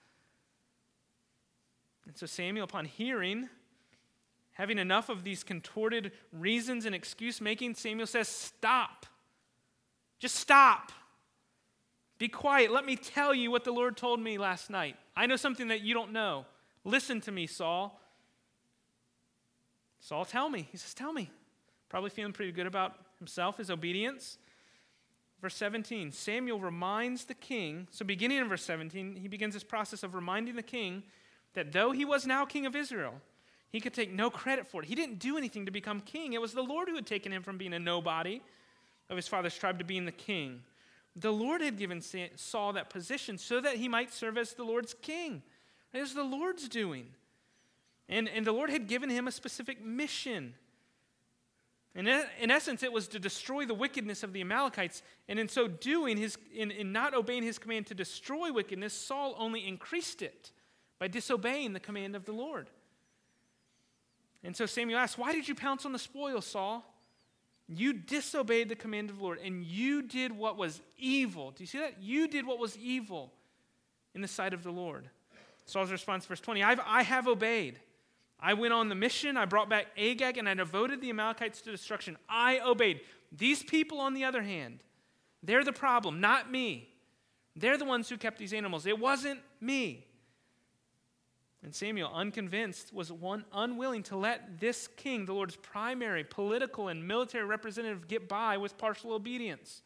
[2.06, 3.48] And so Samuel, upon hearing,
[4.52, 9.06] having enough of these contorted reasons and excuse making, Samuel says, Stop.
[10.18, 10.92] Just stop.
[12.18, 12.70] Be quiet.
[12.70, 14.96] Let me tell you what the Lord told me last night.
[15.16, 16.44] I know something that you don't know.
[16.84, 17.98] Listen to me, Saul.
[20.00, 20.68] Saul, tell me.
[20.70, 21.30] He says, Tell me.
[21.88, 24.38] Probably feeling pretty good about himself, his obedience.
[25.40, 27.86] Verse 17 Samuel reminds the king.
[27.90, 31.02] So, beginning in verse 17, he begins this process of reminding the king
[31.54, 33.14] that though he was now king of Israel,
[33.70, 34.88] he could take no credit for it.
[34.88, 36.32] He didn't do anything to become king.
[36.32, 38.40] It was the Lord who had taken him from being a nobody
[39.08, 40.62] of his father's tribe to being the king.
[41.16, 42.02] The Lord had given
[42.36, 45.42] Saul that position so that he might serve as the Lord's king.
[45.92, 47.06] It was the Lord's doing.
[48.08, 50.54] And, and the Lord had given him a specific mission.
[51.94, 52.08] And
[52.40, 55.02] in essence, it was to destroy the wickedness of the Amalekites.
[55.28, 59.34] And in so doing, his, in, in not obeying his command to destroy wickedness, Saul
[59.38, 60.52] only increased it
[61.00, 62.68] by disobeying the command of the Lord.
[64.44, 66.84] And so Samuel asks, Why did you pounce on the spoil, Saul?
[67.66, 71.52] You disobeyed the command of the Lord, and you did what was evil.
[71.52, 72.02] Do you see that?
[72.02, 73.32] You did what was evil
[74.14, 75.08] in the sight of the Lord.
[75.66, 77.80] Saul's response, verse 20 I've, I have obeyed.
[78.42, 81.70] I went on the mission, I brought back Agag, and I devoted the Amalekites to
[81.70, 82.16] destruction.
[82.28, 83.00] I obeyed.
[83.30, 84.80] These people, on the other hand,
[85.42, 86.88] they're the problem, not me.
[87.54, 88.86] They're the ones who kept these animals.
[88.86, 90.06] It wasn't me.
[91.62, 97.06] And Samuel, unconvinced, was one unwilling to let this king, the Lord's primary political and
[97.06, 99.82] military representative, get by with partial obedience.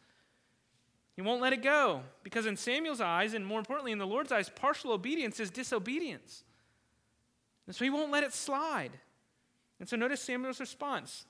[1.17, 4.31] He won't let it go because, in Samuel's eyes, and more importantly, in the Lord's
[4.31, 6.45] eyes, partial obedience is disobedience.
[7.67, 8.93] And so he won't let it slide.
[9.81, 11.25] And so notice Samuel's response.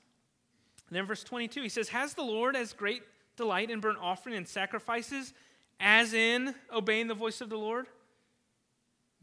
[0.89, 3.01] And then, verse 22, he says, Has the Lord as great
[3.35, 5.33] delight in burnt offering and sacrifices
[5.79, 7.87] as in obeying the voice of the Lord?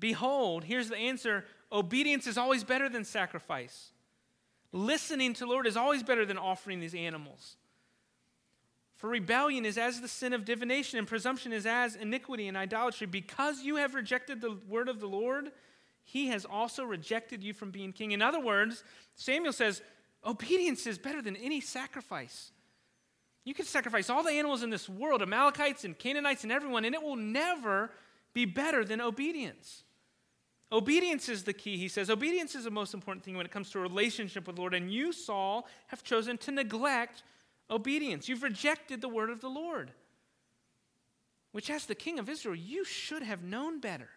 [0.03, 3.93] Behold, here's the answer obedience is always better than sacrifice.
[4.73, 7.55] Listening to Lord is always better than offering these animals.
[8.97, 13.07] For rebellion is as the sin of divination, and presumption is as iniquity and idolatry.
[13.07, 15.53] Because you have rejected the word of the Lord,
[16.03, 18.11] he has also rejected you from being king.
[18.11, 18.83] In other words,
[19.15, 19.83] Samuel says,
[20.27, 22.51] obedience is better than any sacrifice.
[23.45, 26.93] You can sacrifice all the animals in this world, Amalekites and Canaanites and everyone, and
[26.93, 27.93] it will never
[28.33, 29.85] be better than obedience.
[30.73, 32.09] Obedience is the key, he says.
[32.09, 34.73] Obedience is the most important thing when it comes to a relationship with the Lord.
[34.73, 37.23] And you, Saul, have chosen to neglect
[37.71, 38.27] obedience.
[38.27, 39.93] You've rejected the word of the Lord,
[41.53, 44.09] which, as the king of Israel, you should have known better.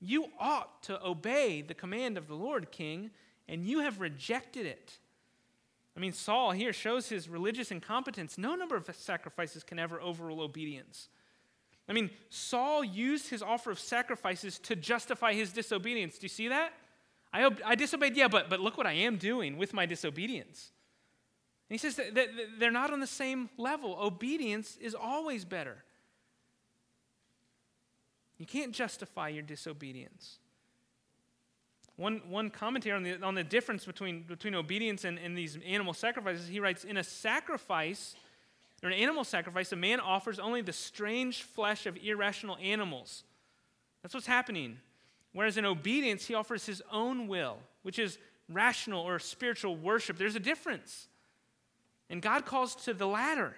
[0.00, 3.10] You ought to obey the command of the Lord, king,
[3.48, 4.98] and you have rejected it.
[5.96, 8.38] I mean, Saul here shows his religious incompetence.
[8.38, 11.08] No number of sacrifices can ever overrule obedience.
[11.90, 16.18] I mean, Saul used his offer of sacrifices to justify his disobedience.
[16.18, 16.72] Do you see that?
[17.32, 20.70] I, I disobeyed, yeah, but, but look what I am doing with my disobedience.
[21.68, 22.28] And he says that, that
[22.60, 23.98] they're not on the same level.
[24.00, 25.82] Obedience is always better.
[28.38, 30.38] You can't justify your disobedience.
[31.96, 35.92] One, one commentary on the, on the difference between, between obedience and, and these animal
[35.92, 38.14] sacrifices, he writes In a sacrifice,
[38.82, 43.24] in an animal sacrifice, a man offers only the strange flesh of irrational animals.
[44.02, 44.78] That's what's happening.
[45.32, 50.16] Whereas in obedience, he offers his own will, which is rational or spiritual worship.
[50.16, 51.08] There's a difference.
[52.08, 53.54] And God calls to the latter.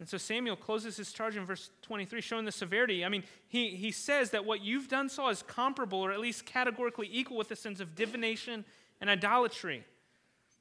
[0.00, 3.04] And so Samuel closes his charge in verse 23, showing the severity.
[3.04, 6.46] I mean, he, he says that what you've done, Saul, is comparable or at least
[6.46, 8.64] categorically equal with the sins of divination
[9.00, 9.84] and idolatry.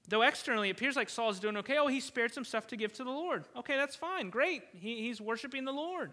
[0.10, 2.76] Though externally it appears like Saul is doing okay, oh, he spared some stuff to
[2.76, 3.46] give to the Lord.
[3.56, 4.64] Okay, that's fine, great.
[4.74, 6.12] He, he's worshiping the Lord.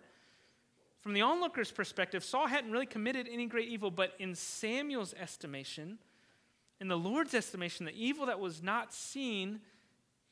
[1.00, 5.98] From the onlooker's perspective, Saul hadn't really committed any great evil, but in Samuel's estimation,
[6.78, 9.60] in the Lord's estimation, the evil that was not seen,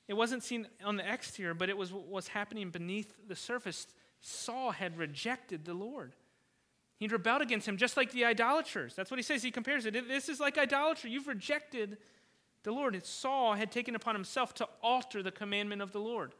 [0.08, 3.86] it wasn't seen on the exterior, but it was what was happening beneath the surface.
[4.20, 6.12] Saul had rejected the Lord.
[6.98, 8.94] He'd rebelled against him, just like the idolaters.
[8.94, 9.42] That's what he says.
[9.42, 9.94] He compares it.
[10.06, 11.10] This is like idolatry.
[11.10, 11.98] You've rejected
[12.64, 13.06] the Lord.
[13.06, 16.34] Saul had taken upon himself to alter the commandment of the Lord.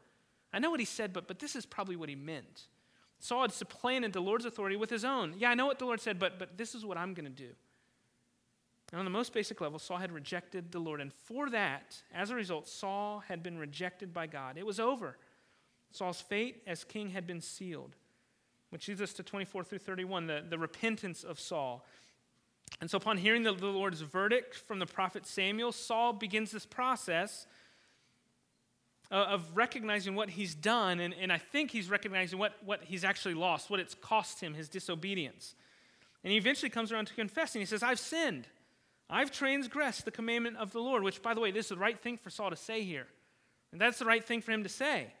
[0.51, 2.67] I know what he said, but, but this is probably what he meant.
[3.19, 5.35] Saul had supplanted the Lord's authority with his own.
[5.37, 7.31] Yeah, I know what the Lord said, but, but this is what I'm going to
[7.31, 7.49] do.
[8.91, 11.01] And on the most basic level, Saul had rejected the Lord.
[11.01, 14.57] And for that, as a result, Saul had been rejected by God.
[14.57, 15.17] It was over.
[15.91, 17.95] Saul's fate as king had been sealed,
[18.69, 21.85] which leads us to 24 through 31, the, the repentance of Saul.
[22.81, 27.47] And so, upon hearing the, Lord's verdict from the prophet Samuel, Saul begins this process
[29.11, 33.03] uh, of recognizing what he's done, and, and I think he's recognizing what, what he's
[33.03, 35.55] actually lost, what it's cost him, his disobedience.
[36.23, 37.61] And he eventually comes around to confessing.
[37.61, 38.47] He says, I've sinned.
[39.09, 41.99] I've transgressed the commandment of the Lord, which, by the way, this is the right
[41.99, 43.07] thing for Saul to say here.
[43.71, 45.13] And that's the right thing for him to say.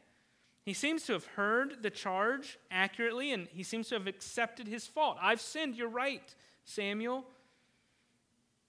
[0.63, 4.87] He seems to have heard the charge accurately, and he seems to have accepted his
[4.87, 5.17] fault.
[5.21, 7.23] I've sinned, you're right, Samuel.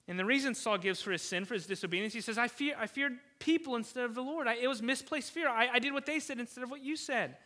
[0.09, 2.77] And the reason Saul gives for his sin, for his disobedience, he says, I, fear,
[2.79, 4.47] I feared people instead of the Lord.
[4.47, 5.49] I, it was misplaced fear.
[5.49, 7.37] I, I, did what they said instead of what you said,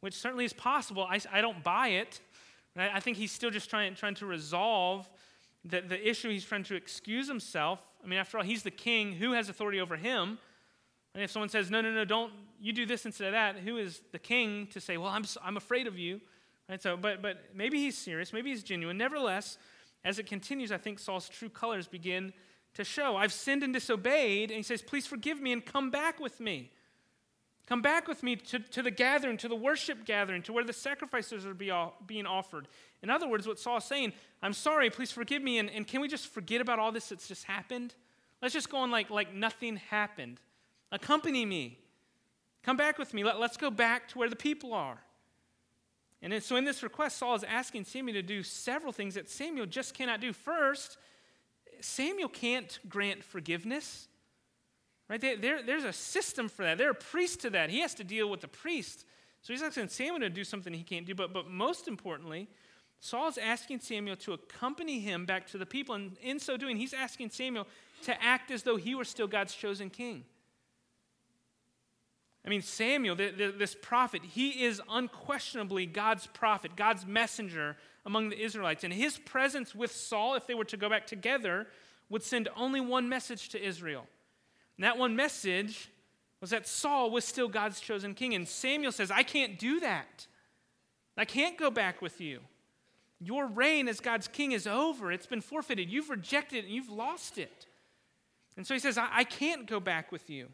[0.00, 1.04] which certainly is possible.
[1.04, 2.20] I, I don't buy it.
[2.76, 5.10] I, think he's still just trying, trying to resolve
[5.64, 6.30] the, the issue.
[6.30, 7.80] He's trying to excuse himself.
[8.02, 9.12] I mean, after all, he's the king.
[9.12, 10.38] Who has authority over him?
[11.14, 13.76] And if someone says, no, no, no, don't, you do this instead of that, who
[13.76, 16.20] is the king to say, well, I'm, I'm afraid of you?
[16.78, 18.96] So, but, but maybe he's serious, maybe he's genuine.
[18.96, 19.58] Nevertheless,
[20.04, 22.32] as it continues, I think Saul's true colors begin
[22.74, 23.16] to show.
[23.16, 26.70] I've sinned and disobeyed, and he says, please forgive me and come back with me.
[27.66, 30.72] Come back with me to, to the gathering, to the worship gathering, to where the
[30.72, 32.66] sacrifices are be all, being offered.
[33.02, 36.08] In other words, what Saul's saying, I'm sorry, please forgive me, and, and can we
[36.08, 37.94] just forget about all this that's just happened?
[38.42, 40.40] Let's just go on like, like nothing happened.
[40.90, 41.78] Accompany me.
[42.62, 43.22] Come back with me.
[43.22, 44.98] Let, let's go back to where the people are.
[46.22, 49.66] And so in this request, Saul is asking Samuel to do several things that Samuel
[49.66, 50.32] just cannot do.
[50.32, 50.98] First,
[51.80, 54.08] Samuel can't grant forgiveness.
[55.08, 55.20] Right?
[55.20, 56.78] There, there's a system for that.
[56.78, 57.70] There are priests to that.
[57.70, 59.06] He has to deal with the priest.
[59.42, 61.14] So he's asking Samuel to do something he can't do.
[61.14, 62.48] But, but most importantly,
[63.00, 65.94] Saul is asking Samuel to accompany him back to the people.
[65.94, 67.66] And in so doing, he's asking Samuel
[68.02, 70.24] to act as though he were still God's chosen king.
[72.44, 77.76] I mean, Samuel, this prophet, he is unquestionably God's prophet, God's messenger
[78.06, 78.82] among the Israelites.
[78.82, 81.66] And his presence with Saul, if they were to go back together,
[82.08, 84.06] would send only one message to Israel.
[84.78, 85.90] And that one message
[86.40, 88.34] was that Saul was still God's chosen king.
[88.34, 90.26] And Samuel says, I can't do that.
[91.18, 92.40] I can't go back with you.
[93.20, 95.12] Your reign as God's king is over.
[95.12, 95.90] It's been forfeited.
[95.90, 97.66] You've rejected it and you've lost it.
[98.56, 100.48] And so he says, I, I can't go back with you.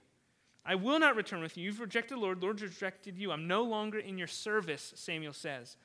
[0.66, 1.64] I will not return with you.
[1.64, 2.40] You've rejected the Lord.
[2.40, 3.30] The Lord's rejected you.
[3.30, 5.76] I'm no longer in your service, Samuel says.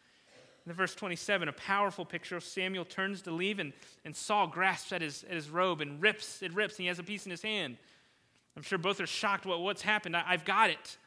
[0.65, 3.73] In the verse 27, a powerful picture of Samuel turns to leave, and,
[4.05, 6.99] and Saul grasps at his, at his robe and rips, it rips, and he has
[6.99, 7.77] a piece in his hand.
[8.55, 9.45] I'm sure both are shocked.
[9.45, 10.15] What, what's happened?
[10.15, 10.97] I, I've got it.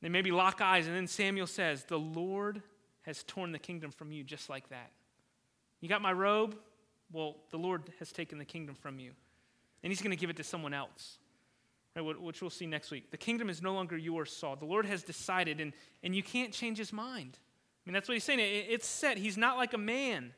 [0.00, 2.62] They maybe lock eyes, and then Samuel says, The Lord
[3.02, 4.90] has torn the kingdom from you just like that.
[5.80, 6.56] You got my robe?
[7.12, 9.12] Well, the Lord has taken the kingdom from you,
[9.82, 11.18] and he's going to give it to someone else
[11.94, 13.10] which we'll see next week.
[13.10, 14.56] The kingdom is no longer yours, Saul.
[14.56, 17.38] The Lord has decided, and, and you can't change his mind.
[17.38, 18.38] I mean, that's what he's saying.
[18.38, 19.18] It, it's set.
[19.18, 20.32] He's not like a man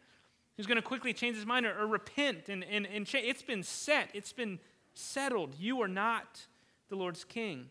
[0.56, 2.48] who's going to quickly change his mind or, or repent.
[2.48, 4.58] And, and, and cha- it's been set, it's been
[4.94, 5.54] settled.
[5.58, 6.46] You are not
[6.88, 7.70] the Lord's king.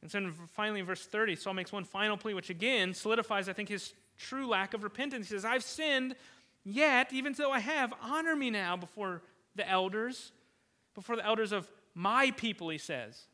[0.00, 3.52] And so finally, in verse 30, Saul makes one final plea, which again solidifies, I
[3.52, 5.28] think, his true lack of repentance.
[5.28, 6.16] He says, I've sinned,
[6.64, 9.22] yet, even though I have, honor me now before
[9.54, 10.32] the elders,
[10.94, 13.26] before the elders of my people, he says.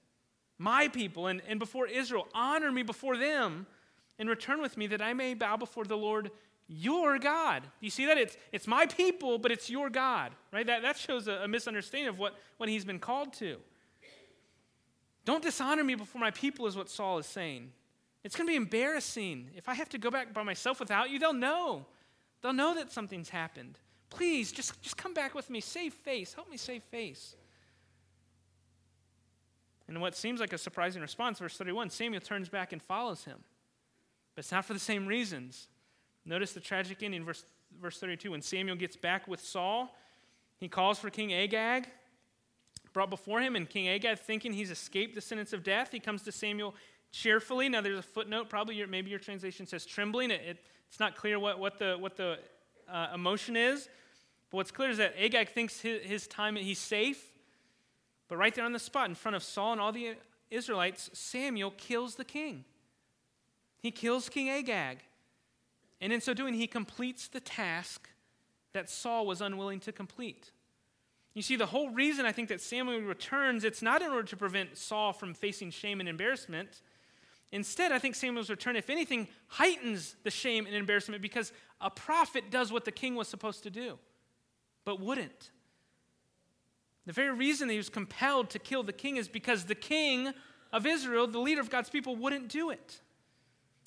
[0.58, 2.26] My people, and, and before Israel.
[2.34, 3.66] Honor me before them
[4.18, 6.30] and return with me that I may bow before the Lord
[6.66, 7.62] your God.
[7.80, 8.18] You see that?
[8.18, 10.66] It's, it's my people, but it's your God, right?
[10.66, 13.56] That, that shows a, a misunderstanding of what, what he's been called to.
[15.24, 17.70] Don't dishonor me before my people, is what Saul is saying.
[18.24, 19.50] It's going to be embarrassing.
[19.56, 21.86] If I have to go back by myself without you, they'll know.
[22.42, 23.78] They'll know that something's happened.
[24.10, 25.60] Please, just, just come back with me.
[25.60, 26.34] Save face.
[26.34, 27.36] Help me save face.
[29.88, 33.38] And what seems like a surprising response, verse 31, Samuel turns back and follows him.
[34.34, 35.68] But it's not for the same reasons.
[36.26, 37.42] Notice the tragic ending, verse,
[37.80, 38.32] verse 32.
[38.32, 39.96] When Samuel gets back with Saul,
[40.58, 41.88] he calls for King Agag,
[42.92, 46.22] brought before him, and King Agag, thinking he's escaped the sentence of death, he comes
[46.22, 46.74] to Samuel
[47.10, 47.68] cheerfully.
[47.70, 50.30] Now, there's a footnote, probably your, maybe your translation says trembling.
[50.30, 52.38] It, it, it's not clear what, what the, what the
[52.90, 53.88] uh, emotion is.
[54.50, 57.24] But what's clear is that Agag thinks his, his time, he's safe.
[58.28, 60.14] But right there on the spot, in front of Saul and all the
[60.50, 62.64] Israelites, Samuel kills the king.
[63.80, 64.98] He kills King Agag.
[66.00, 68.08] And in so doing, he completes the task
[68.72, 70.52] that Saul was unwilling to complete.
[71.34, 74.36] You see, the whole reason I think that Samuel returns, it's not in order to
[74.36, 76.82] prevent Saul from facing shame and embarrassment.
[77.52, 82.50] Instead, I think Samuel's return, if anything, heightens the shame and embarrassment because a prophet
[82.50, 83.98] does what the king was supposed to do,
[84.84, 85.50] but wouldn't.
[87.08, 90.30] The very reason that he was compelled to kill the king is because the king
[90.74, 93.00] of Israel, the leader of God's people, wouldn't do it.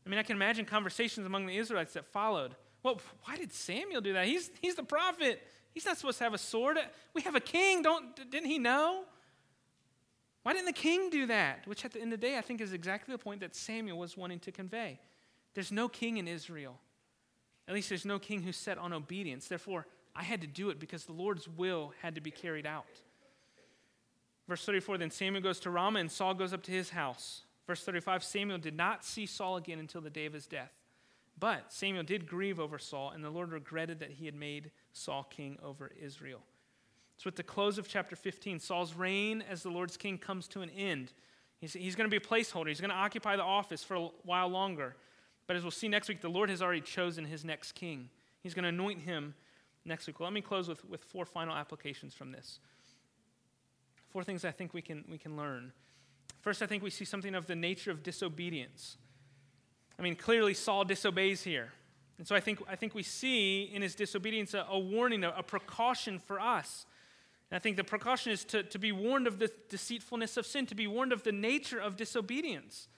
[0.03, 2.55] I mean, I can imagine conversations among the Israelites that followed.
[2.81, 4.25] Well, why did Samuel do that?
[4.25, 5.39] He's, he's the prophet.
[5.71, 6.79] He's not supposed to have a sword.
[7.13, 7.83] We have a king.
[7.83, 9.03] Don't, didn't he know?
[10.41, 11.67] Why didn't the king do that?
[11.67, 13.99] Which, at the end of the day, I think is exactly the point that Samuel
[13.99, 14.99] was wanting to convey.
[15.53, 16.79] There's no king in Israel.
[17.67, 19.47] At least there's no king who's set on obedience.
[19.47, 19.85] Therefore,
[20.15, 22.87] I had to do it because the Lord's will had to be carried out.
[24.47, 27.43] Verse 34 Then Samuel goes to Ramah, and Saul goes up to his house.
[27.67, 30.71] Verse 35 Samuel did not see Saul again until the day of his death.
[31.39, 35.23] But Samuel did grieve over Saul, and the Lord regretted that he had made Saul
[35.23, 36.41] king over Israel.
[37.17, 40.61] So, at the close of chapter 15, Saul's reign as the Lord's king comes to
[40.61, 41.13] an end.
[41.59, 44.07] He's, he's going to be a placeholder, he's going to occupy the office for a
[44.23, 44.95] while longer.
[45.47, 48.09] But as we'll see next week, the Lord has already chosen his next king.
[48.41, 49.35] He's going to anoint him
[49.85, 50.19] next week.
[50.19, 52.59] Well, let me close with, with four final applications from this.
[54.11, 55.71] Four things I think we can, we can learn.
[56.41, 58.97] First, I think we see something of the nature of disobedience.
[59.97, 61.71] I mean, clearly Saul disobeys here.
[62.17, 65.29] And so I think, I think we see in his disobedience a, a warning, a,
[65.37, 66.85] a, precaution for us.
[67.49, 70.65] And I think the precaution is to, to be warned of the deceitfulness of sin,
[70.67, 72.89] to be warned of the nature of disobedience.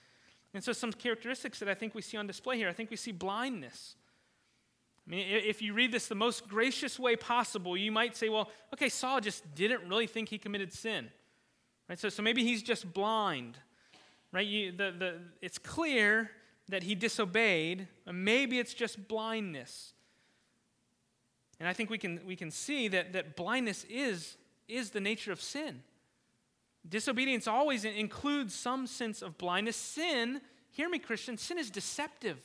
[0.54, 2.98] And so, some characteristics that I think we see on display here I think we
[2.98, 3.96] see blindness.
[5.06, 8.50] I mean, if you read this the most gracious way possible, you might say, well,
[8.74, 11.10] okay, Saul just didn't really think he committed sin.
[11.90, 12.00] Right?
[12.00, 13.58] So, so maybe he's just blind.
[14.32, 14.48] Right?
[14.48, 16.32] You, the, the, it's clear
[16.70, 17.88] that he disobeyed.
[18.10, 19.94] Maybe it's just blindness.
[21.60, 24.38] And I think we can, we can see that, that blindness is,
[24.68, 25.84] is the nature of sin.
[26.88, 29.76] Disobedience always includes some sense of blindness.
[29.76, 30.42] Sin,
[30.72, 32.38] hear me, Christian, sin is deceptive.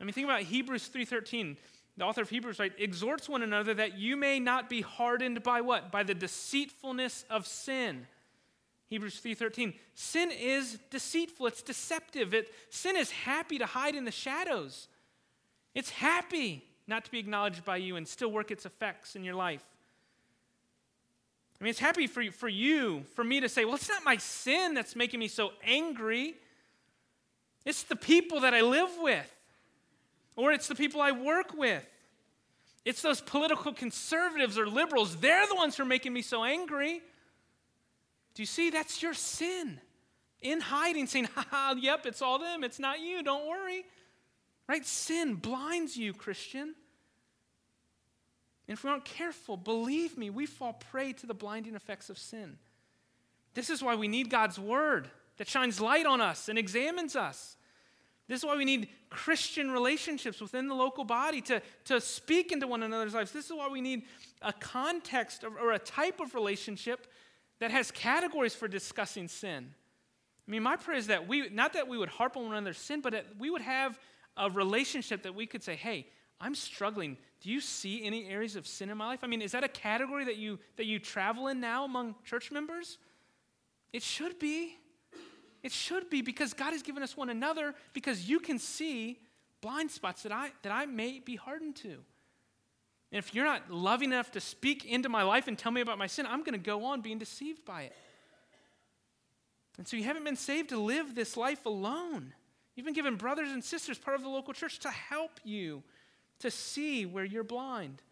[0.00, 1.56] I mean, think about Hebrews 3.13.
[1.96, 5.60] The author of Hebrews, right, exhorts one another that you may not be hardened by
[5.60, 5.90] what?
[5.90, 8.06] By the deceitfulness of sin.
[8.88, 9.74] Hebrews 3:13.
[9.94, 12.32] Sin is deceitful, it's deceptive.
[12.32, 14.88] It, sin is happy to hide in the shadows.
[15.74, 19.34] It's happy not to be acknowledged by you and still work its effects in your
[19.34, 19.64] life.
[21.60, 24.16] I mean, it's happy for, for you, for me to say, well, it's not my
[24.16, 26.34] sin that's making me so angry.
[27.66, 29.30] It's the people that I live with,
[30.38, 31.84] or it's the people I work with.
[32.84, 35.16] It's those political conservatives or liberals.
[35.16, 37.02] They're the ones who are making me so angry.
[38.34, 38.70] Do you see?
[38.70, 39.80] That's your sin.
[40.40, 43.84] In hiding, saying, ha ha, yep, it's all them, it's not you, don't worry.
[44.68, 44.86] Right?
[44.86, 46.76] Sin blinds you, Christian.
[48.68, 52.16] And if we aren't careful, believe me, we fall prey to the blinding effects of
[52.16, 52.58] sin.
[53.54, 57.56] This is why we need God's word that shines light on us and examines us.
[58.28, 62.66] This is why we need Christian relationships within the local body to, to speak into
[62.66, 63.32] one another's lives.
[63.32, 64.02] This is why we need
[64.42, 67.06] a context or a type of relationship
[67.58, 69.72] that has categories for discussing sin.
[70.46, 72.78] I mean, my prayer is that we, not that we would harp on one another's
[72.78, 73.98] sin, but that we would have
[74.36, 76.06] a relationship that we could say, hey,
[76.40, 77.16] I'm struggling.
[77.40, 79.20] Do you see any areas of sin in my life?
[79.22, 82.50] I mean, is that a category that you, that you travel in now among church
[82.50, 82.98] members?
[83.92, 84.77] It should be.
[85.62, 89.18] It should be because God has given us one another because you can see
[89.60, 91.88] blind spots that I, that I may be hardened to.
[93.10, 95.98] And if you're not loving enough to speak into my life and tell me about
[95.98, 97.96] my sin, I'm going to go on being deceived by it.
[99.78, 102.34] And so you haven't been saved to live this life alone.
[102.74, 105.82] You've been given brothers and sisters, part of the local church, to help you
[106.40, 108.02] to see where you're blind.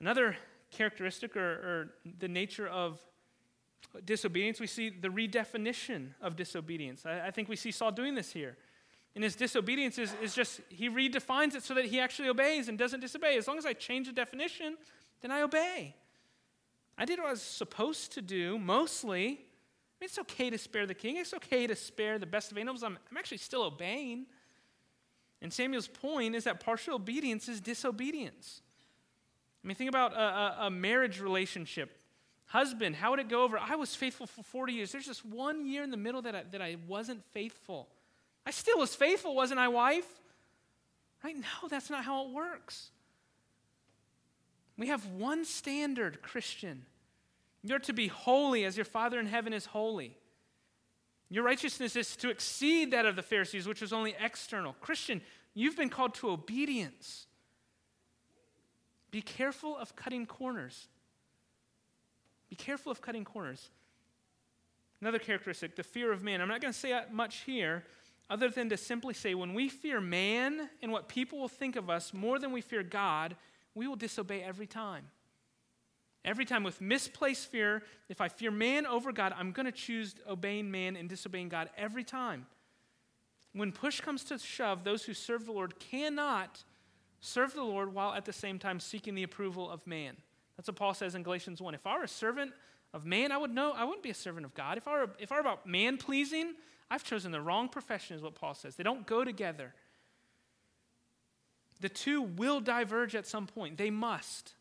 [0.00, 0.36] Another
[0.70, 3.00] characteristic or, or the nature of
[4.04, 7.06] disobedience, we see the redefinition of disobedience.
[7.06, 8.56] I, I think we see Saul doing this here.
[9.14, 12.78] And his disobedience is, is just, he redefines it so that he actually obeys and
[12.78, 13.36] doesn't disobey.
[13.36, 14.76] As long as I change the definition,
[15.20, 15.96] then I obey.
[16.96, 19.24] I did what I was supposed to do, mostly.
[19.24, 19.38] I mean,
[20.02, 21.16] it's okay to spare the king.
[21.16, 22.82] It's okay to spare the best of animals.
[22.82, 24.26] I'm, I'm actually still obeying.
[25.42, 28.62] And Samuel's point is that partial obedience is disobedience.
[29.64, 31.99] I mean, think about a, a, a marriage relationship.
[32.50, 33.56] Husband, how would it go over?
[33.56, 34.90] I was faithful for 40 years.
[34.90, 37.86] There's just one year in the middle that I, that I wasn't faithful.
[38.44, 40.08] I still was faithful, wasn't I, wife?
[41.22, 41.36] Right?
[41.36, 42.90] No, that's not how it works.
[44.76, 46.86] We have one standard, Christian.
[47.62, 50.16] You're to be holy as your Father in heaven is holy.
[51.28, 54.72] Your righteousness is to exceed that of the Pharisees, which was only external.
[54.80, 55.20] Christian,
[55.54, 57.28] you've been called to obedience.
[59.12, 60.88] Be careful of cutting corners.
[62.50, 63.70] Be careful of cutting corners.
[65.00, 66.42] Another characteristic, the fear of man.
[66.42, 67.84] I'm not going to say much here,
[68.28, 71.88] other than to simply say, when we fear man and what people will think of
[71.88, 73.34] us more than we fear God,
[73.74, 75.06] we will disobey every time.
[76.22, 80.14] Every time with misplaced fear, if I fear man over God, I'm going to choose
[80.28, 82.46] obeying man and disobeying God every time.
[83.52, 86.62] When push comes to shove, those who serve the Lord cannot
[87.20, 90.16] serve the Lord while at the same time seeking the approval of man.
[90.60, 91.74] That's what Paul says in Galatians 1.
[91.74, 92.52] If I were a servant
[92.92, 94.76] of man, I would know I wouldn't be a servant of God.
[94.76, 96.52] If I were, if I were about man pleasing,
[96.90, 98.76] I've chosen the wrong profession, is what Paul says.
[98.76, 99.72] They don't go together.
[101.80, 104.52] The two will diverge at some point, they must.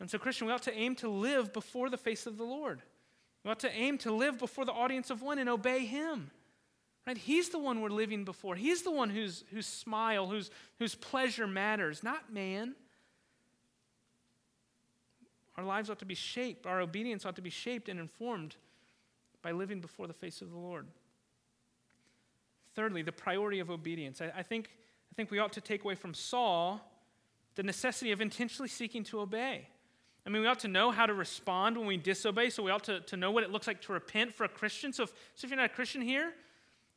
[0.00, 2.80] And so, Christian, we ought to aim to live before the face of the Lord.
[3.44, 6.30] We ought to aim to live before the audience of one and obey Him.
[7.06, 7.18] Right?
[7.18, 8.54] He's the one we're living before.
[8.54, 12.74] He's the one whose, whose smile, whose, whose pleasure matters, not man.
[15.56, 18.56] Our lives ought to be shaped, our obedience ought to be shaped and informed
[19.42, 20.86] by living before the face of the Lord.
[22.74, 24.20] Thirdly, the priority of obedience.
[24.20, 24.70] I, I, think,
[25.12, 26.80] I think we ought to take away from Saul
[27.54, 29.68] the necessity of intentionally seeking to obey.
[30.26, 32.84] I mean, we ought to know how to respond when we disobey, so we ought
[32.84, 34.92] to, to know what it looks like to repent for a Christian.
[34.92, 36.32] So if, so if you're not a Christian here,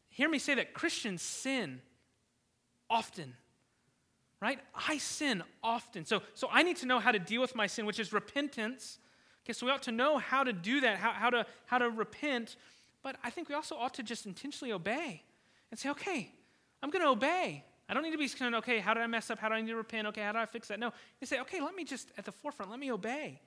[0.10, 1.82] hear me say that Christians sin
[2.89, 3.34] often.
[4.42, 4.60] Right?
[4.88, 6.06] I sin often.
[6.06, 9.00] So, so I need to know how to deal with my sin, which is repentance.
[9.44, 11.90] Okay, so we ought to know how to do that, how, how, to, how to
[11.90, 12.56] repent.
[13.02, 15.24] But I think we also ought to just intentionally obey
[15.72, 16.32] and say, okay,
[16.84, 17.64] I'm going to obey.
[17.90, 19.40] I don't need to be of, okay, how did I mess up?
[19.40, 20.08] How do I need to repent?
[20.08, 20.80] Okay, how do I fix that?
[20.80, 23.40] No, you say, okay, let me just, at the forefront, let me obey.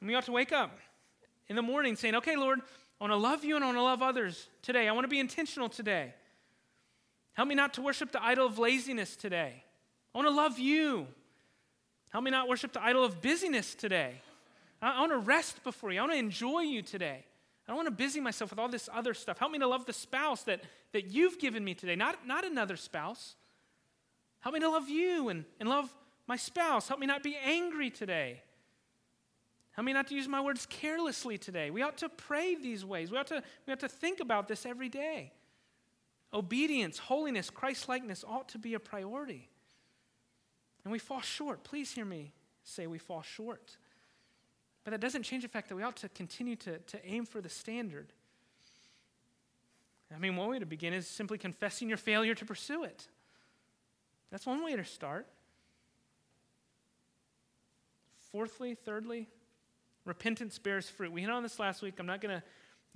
[0.00, 0.76] And we ought to wake up
[1.48, 2.60] in the morning saying, okay, Lord,
[3.00, 4.88] I want to love you and I want to love others today.
[4.88, 6.14] I want to be intentional today.
[7.36, 9.62] Help me not to worship the idol of laziness today.
[10.14, 11.06] I want to love you.
[12.08, 14.22] Help me not worship the idol of busyness today.
[14.80, 15.98] I want to rest before you.
[15.98, 17.26] I want to enjoy you today.
[17.66, 19.38] I don't want to busy myself with all this other stuff.
[19.38, 20.62] Help me to love the spouse that,
[20.92, 23.34] that you've given me today, not, not another spouse.
[24.40, 25.94] Help me to love you and, and love
[26.26, 26.88] my spouse.
[26.88, 28.40] Help me not be angry today.
[29.72, 31.70] Help me not to use my words carelessly today.
[31.70, 33.10] We ought to pray these ways.
[33.10, 35.32] We ought to, we ought to think about this every day.
[36.36, 39.48] Obedience, holiness, Christ likeness ought to be a priority.
[40.84, 41.64] And we fall short.
[41.64, 42.32] Please hear me
[42.62, 43.76] say we fall short.
[44.84, 47.40] But that doesn't change the fact that we ought to continue to, to aim for
[47.40, 48.12] the standard.
[50.14, 53.08] I mean, one way to begin is simply confessing your failure to pursue it.
[54.30, 55.26] That's one way to start.
[58.30, 59.28] Fourthly, thirdly,
[60.04, 61.10] repentance bears fruit.
[61.10, 61.94] We hit on this last week.
[61.98, 62.42] I'm not going to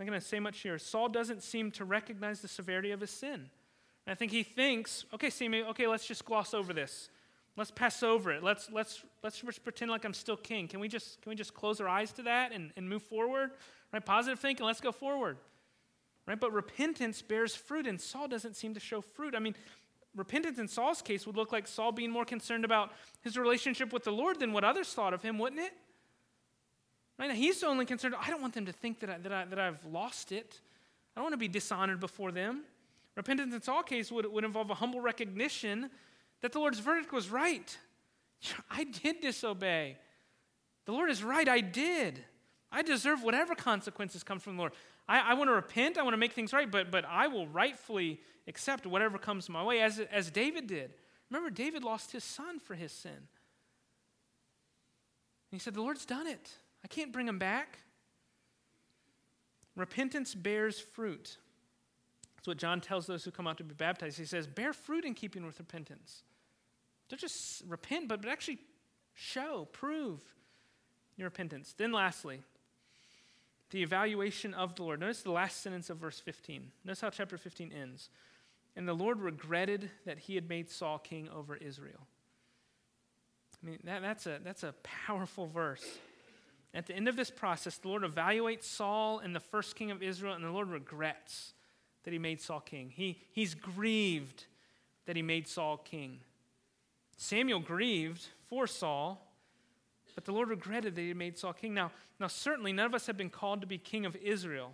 [0.01, 0.79] not going to say much here.
[0.79, 3.35] Saul doesn't seem to recognize the severity of his sin.
[3.35, 7.11] And I think he thinks, okay, Samuel, okay, let's just gloss over this.
[7.57, 8.43] Let's pass over it.
[8.43, 10.69] Let's, let's, let's just pretend like I'm still king.
[10.69, 13.51] Can we just, can we just close our eyes to that and, and move forward?
[13.93, 14.05] Right?
[14.05, 15.37] Positive thinking, let's go forward.
[16.27, 16.41] Right?
[16.41, 19.35] But repentance bears fruit, and Saul doesn't seem to show fruit.
[19.35, 19.55] I mean,
[20.17, 24.05] repentance in Saul's case would look like Saul being more concerned about his relationship with
[24.05, 25.73] the Lord than what others thought of him, wouldn't it?
[27.21, 27.33] Right?
[27.33, 29.85] He's only concerned, I don't want them to think that, I, that, I, that I've
[29.85, 30.59] lost it.
[31.15, 32.63] I don't want to be dishonored before them.
[33.15, 35.91] Repentance in Saul's case would, would involve a humble recognition
[36.41, 37.77] that the Lord's verdict was right.
[38.71, 39.99] I did disobey.
[40.87, 42.25] The Lord is right, I did.
[42.73, 44.73] I deserve whatever consequences come from the Lord.
[45.07, 47.47] I, I want to repent, I want to make things right, but, but I will
[47.49, 50.95] rightfully accept whatever comes my way, as, as David did.
[51.31, 53.13] Remember, David lost his son for his sin.
[53.13, 53.29] And
[55.51, 56.51] he said, The Lord's done it.
[56.85, 57.79] I can't bring him back.
[59.77, 61.39] Repentance bears fruit.
[62.37, 64.19] That's what John tells those who come out to be baptized.
[64.19, 66.23] He says, Bear fruit in keeping with repentance.
[67.09, 68.59] Don't just repent, but, but actually
[69.15, 70.21] show, prove
[71.17, 71.75] your repentance.
[71.77, 72.41] Then, lastly,
[73.71, 75.01] the evaluation of the Lord.
[75.01, 76.71] Notice the last sentence of verse 15.
[76.85, 78.11] Notice how chapter 15 ends.
[78.77, 82.07] And the Lord regretted that he had made Saul king over Israel.
[83.63, 85.85] I mean, that, that's, a, that's a powerful verse.
[86.73, 90.03] At the end of this process, the Lord evaluates Saul and the first king of
[90.03, 91.53] Israel, and the Lord regrets
[92.05, 92.93] that he made Saul king.
[92.95, 94.47] He, he's grieved
[95.07, 96.21] that he made Saul king.
[97.17, 99.27] Samuel grieved for Saul,
[100.15, 101.75] but the Lord regretted that he made Saul king.
[101.75, 104.73] Now, now certainly none of us have been called to be king of Israel.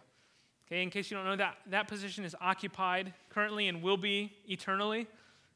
[0.67, 4.33] Okay, in case you don't know that that position is occupied currently and will be
[4.49, 5.07] eternally.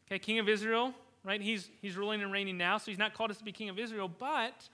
[0.07, 1.41] Okay, king of Israel, right?
[1.41, 3.79] He's he's ruling and reigning now, so he's not called us to be king of
[3.79, 4.69] Israel, but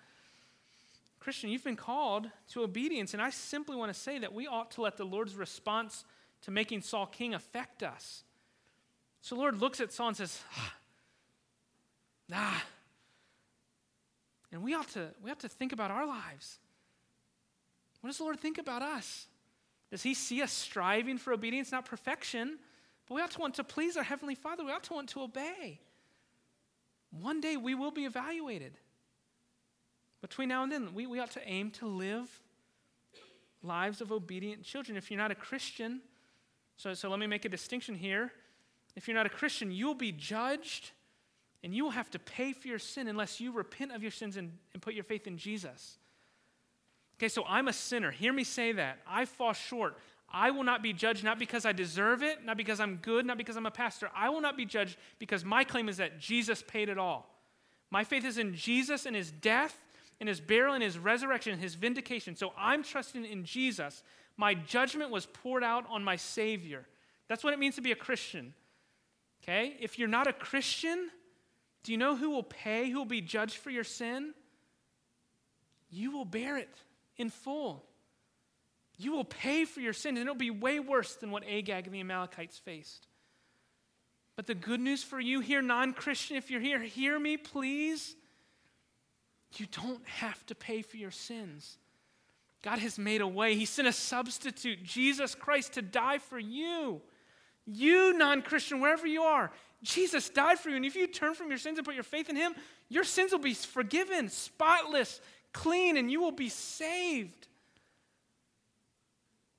[1.27, 4.70] Christian, you've been called to obedience, and I simply want to say that we ought
[4.70, 6.05] to let the Lord's response
[6.43, 8.22] to making Saul king affect us.
[9.22, 10.74] So the Lord looks at Saul and says, ah,
[12.33, 12.64] Ah.
[14.53, 16.61] And we ought to, we ought to think about our lives.
[18.03, 19.27] What does the Lord think about us?
[19.91, 22.61] Does He see us striving for obedience, not perfection?
[23.09, 24.64] But we ought to want to please our Heavenly Father.
[24.64, 25.81] We ought to want to obey.
[27.11, 28.79] One day we will be evaluated.
[30.29, 32.29] Between now and then, we, we ought to aim to live
[33.62, 34.97] lives of obedient children.
[34.97, 36.01] If you're not a Christian,
[36.77, 38.33] so, so let me make a distinction here.
[38.97, 40.91] If you're not a Christian, you'll be judged
[41.62, 44.37] and you will have to pay for your sin unless you repent of your sins
[44.37, 45.97] and, and put your faith in Jesus.
[47.18, 48.11] Okay, so I'm a sinner.
[48.11, 48.99] Hear me say that.
[49.07, 49.97] I fall short.
[50.29, 53.39] I will not be judged not because I deserve it, not because I'm good, not
[53.39, 54.11] because I'm a pastor.
[54.12, 57.31] I will not be judged because my claim is that Jesus paid it all.
[57.93, 59.86] My faith is in Jesus and his death,
[60.21, 62.37] and his burial, and his resurrection, his vindication.
[62.37, 64.03] So I'm trusting in Jesus.
[64.37, 66.87] My judgment was poured out on my Savior.
[67.29, 68.55] That's what it means to be a Christian.
[69.43, 69.77] Okay?
[69.81, 71.11] If you're not a Christian,
[71.83, 74.33] do you know who will pay, who will be judged for your sin?
[75.91, 76.75] You will bear it
[77.17, 77.85] in full.
[78.99, 81.95] You will pay for your sin, and it'll be way worse than what Agag and
[81.95, 83.07] the Amalekites faced.
[84.37, 88.17] But the good news for you here, non Christian, if you're here, hear me, please.
[89.55, 91.79] You don't have to pay for your sins.
[92.63, 93.55] God has made a way.
[93.55, 97.01] He sent a substitute, Jesus Christ, to die for you.
[97.65, 99.51] You, non Christian, wherever you are,
[99.83, 100.77] Jesus died for you.
[100.77, 102.55] And if you turn from your sins and put your faith in Him,
[102.89, 105.21] your sins will be forgiven, spotless,
[105.53, 107.49] clean, and you will be saved.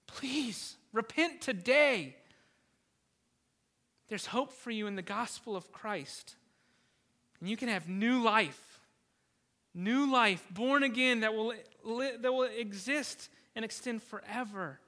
[0.08, 2.16] Please repent today.
[4.08, 6.36] There's hope for you in the gospel of Christ.
[7.40, 8.66] And you can have new life,
[9.78, 11.53] new life, born again, that will,
[11.86, 14.80] that will exist and extend forever.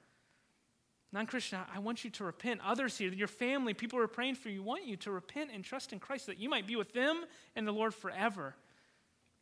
[1.12, 2.60] Non Christian, I want you to repent.
[2.64, 5.64] Others here, your family, people who are praying for you, want you to repent and
[5.64, 7.24] trust in Christ that you might be with them
[7.56, 8.54] and the Lord forever.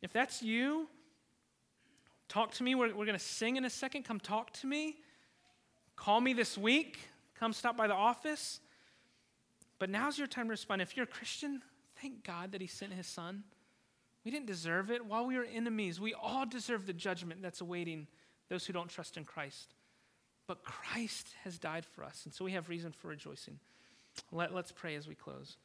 [0.01, 0.87] If that's you,
[2.27, 2.73] talk to me.
[2.73, 4.03] We're, we're going to sing in a second.
[4.03, 4.97] Come talk to me.
[5.95, 6.99] Call me this week.
[7.39, 8.61] Come stop by the office.
[9.77, 10.81] But now's your time to respond.
[10.81, 11.61] If you're a Christian,
[12.01, 13.43] thank God that He sent His Son.
[14.25, 15.05] We didn't deserve it.
[15.05, 18.07] While we were enemies, we all deserve the judgment that's awaiting
[18.49, 19.73] those who don't trust in Christ.
[20.47, 23.59] But Christ has died for us, and so we have reason for rejoicing.
[24.31, 25.57] Let, let's pray as we close.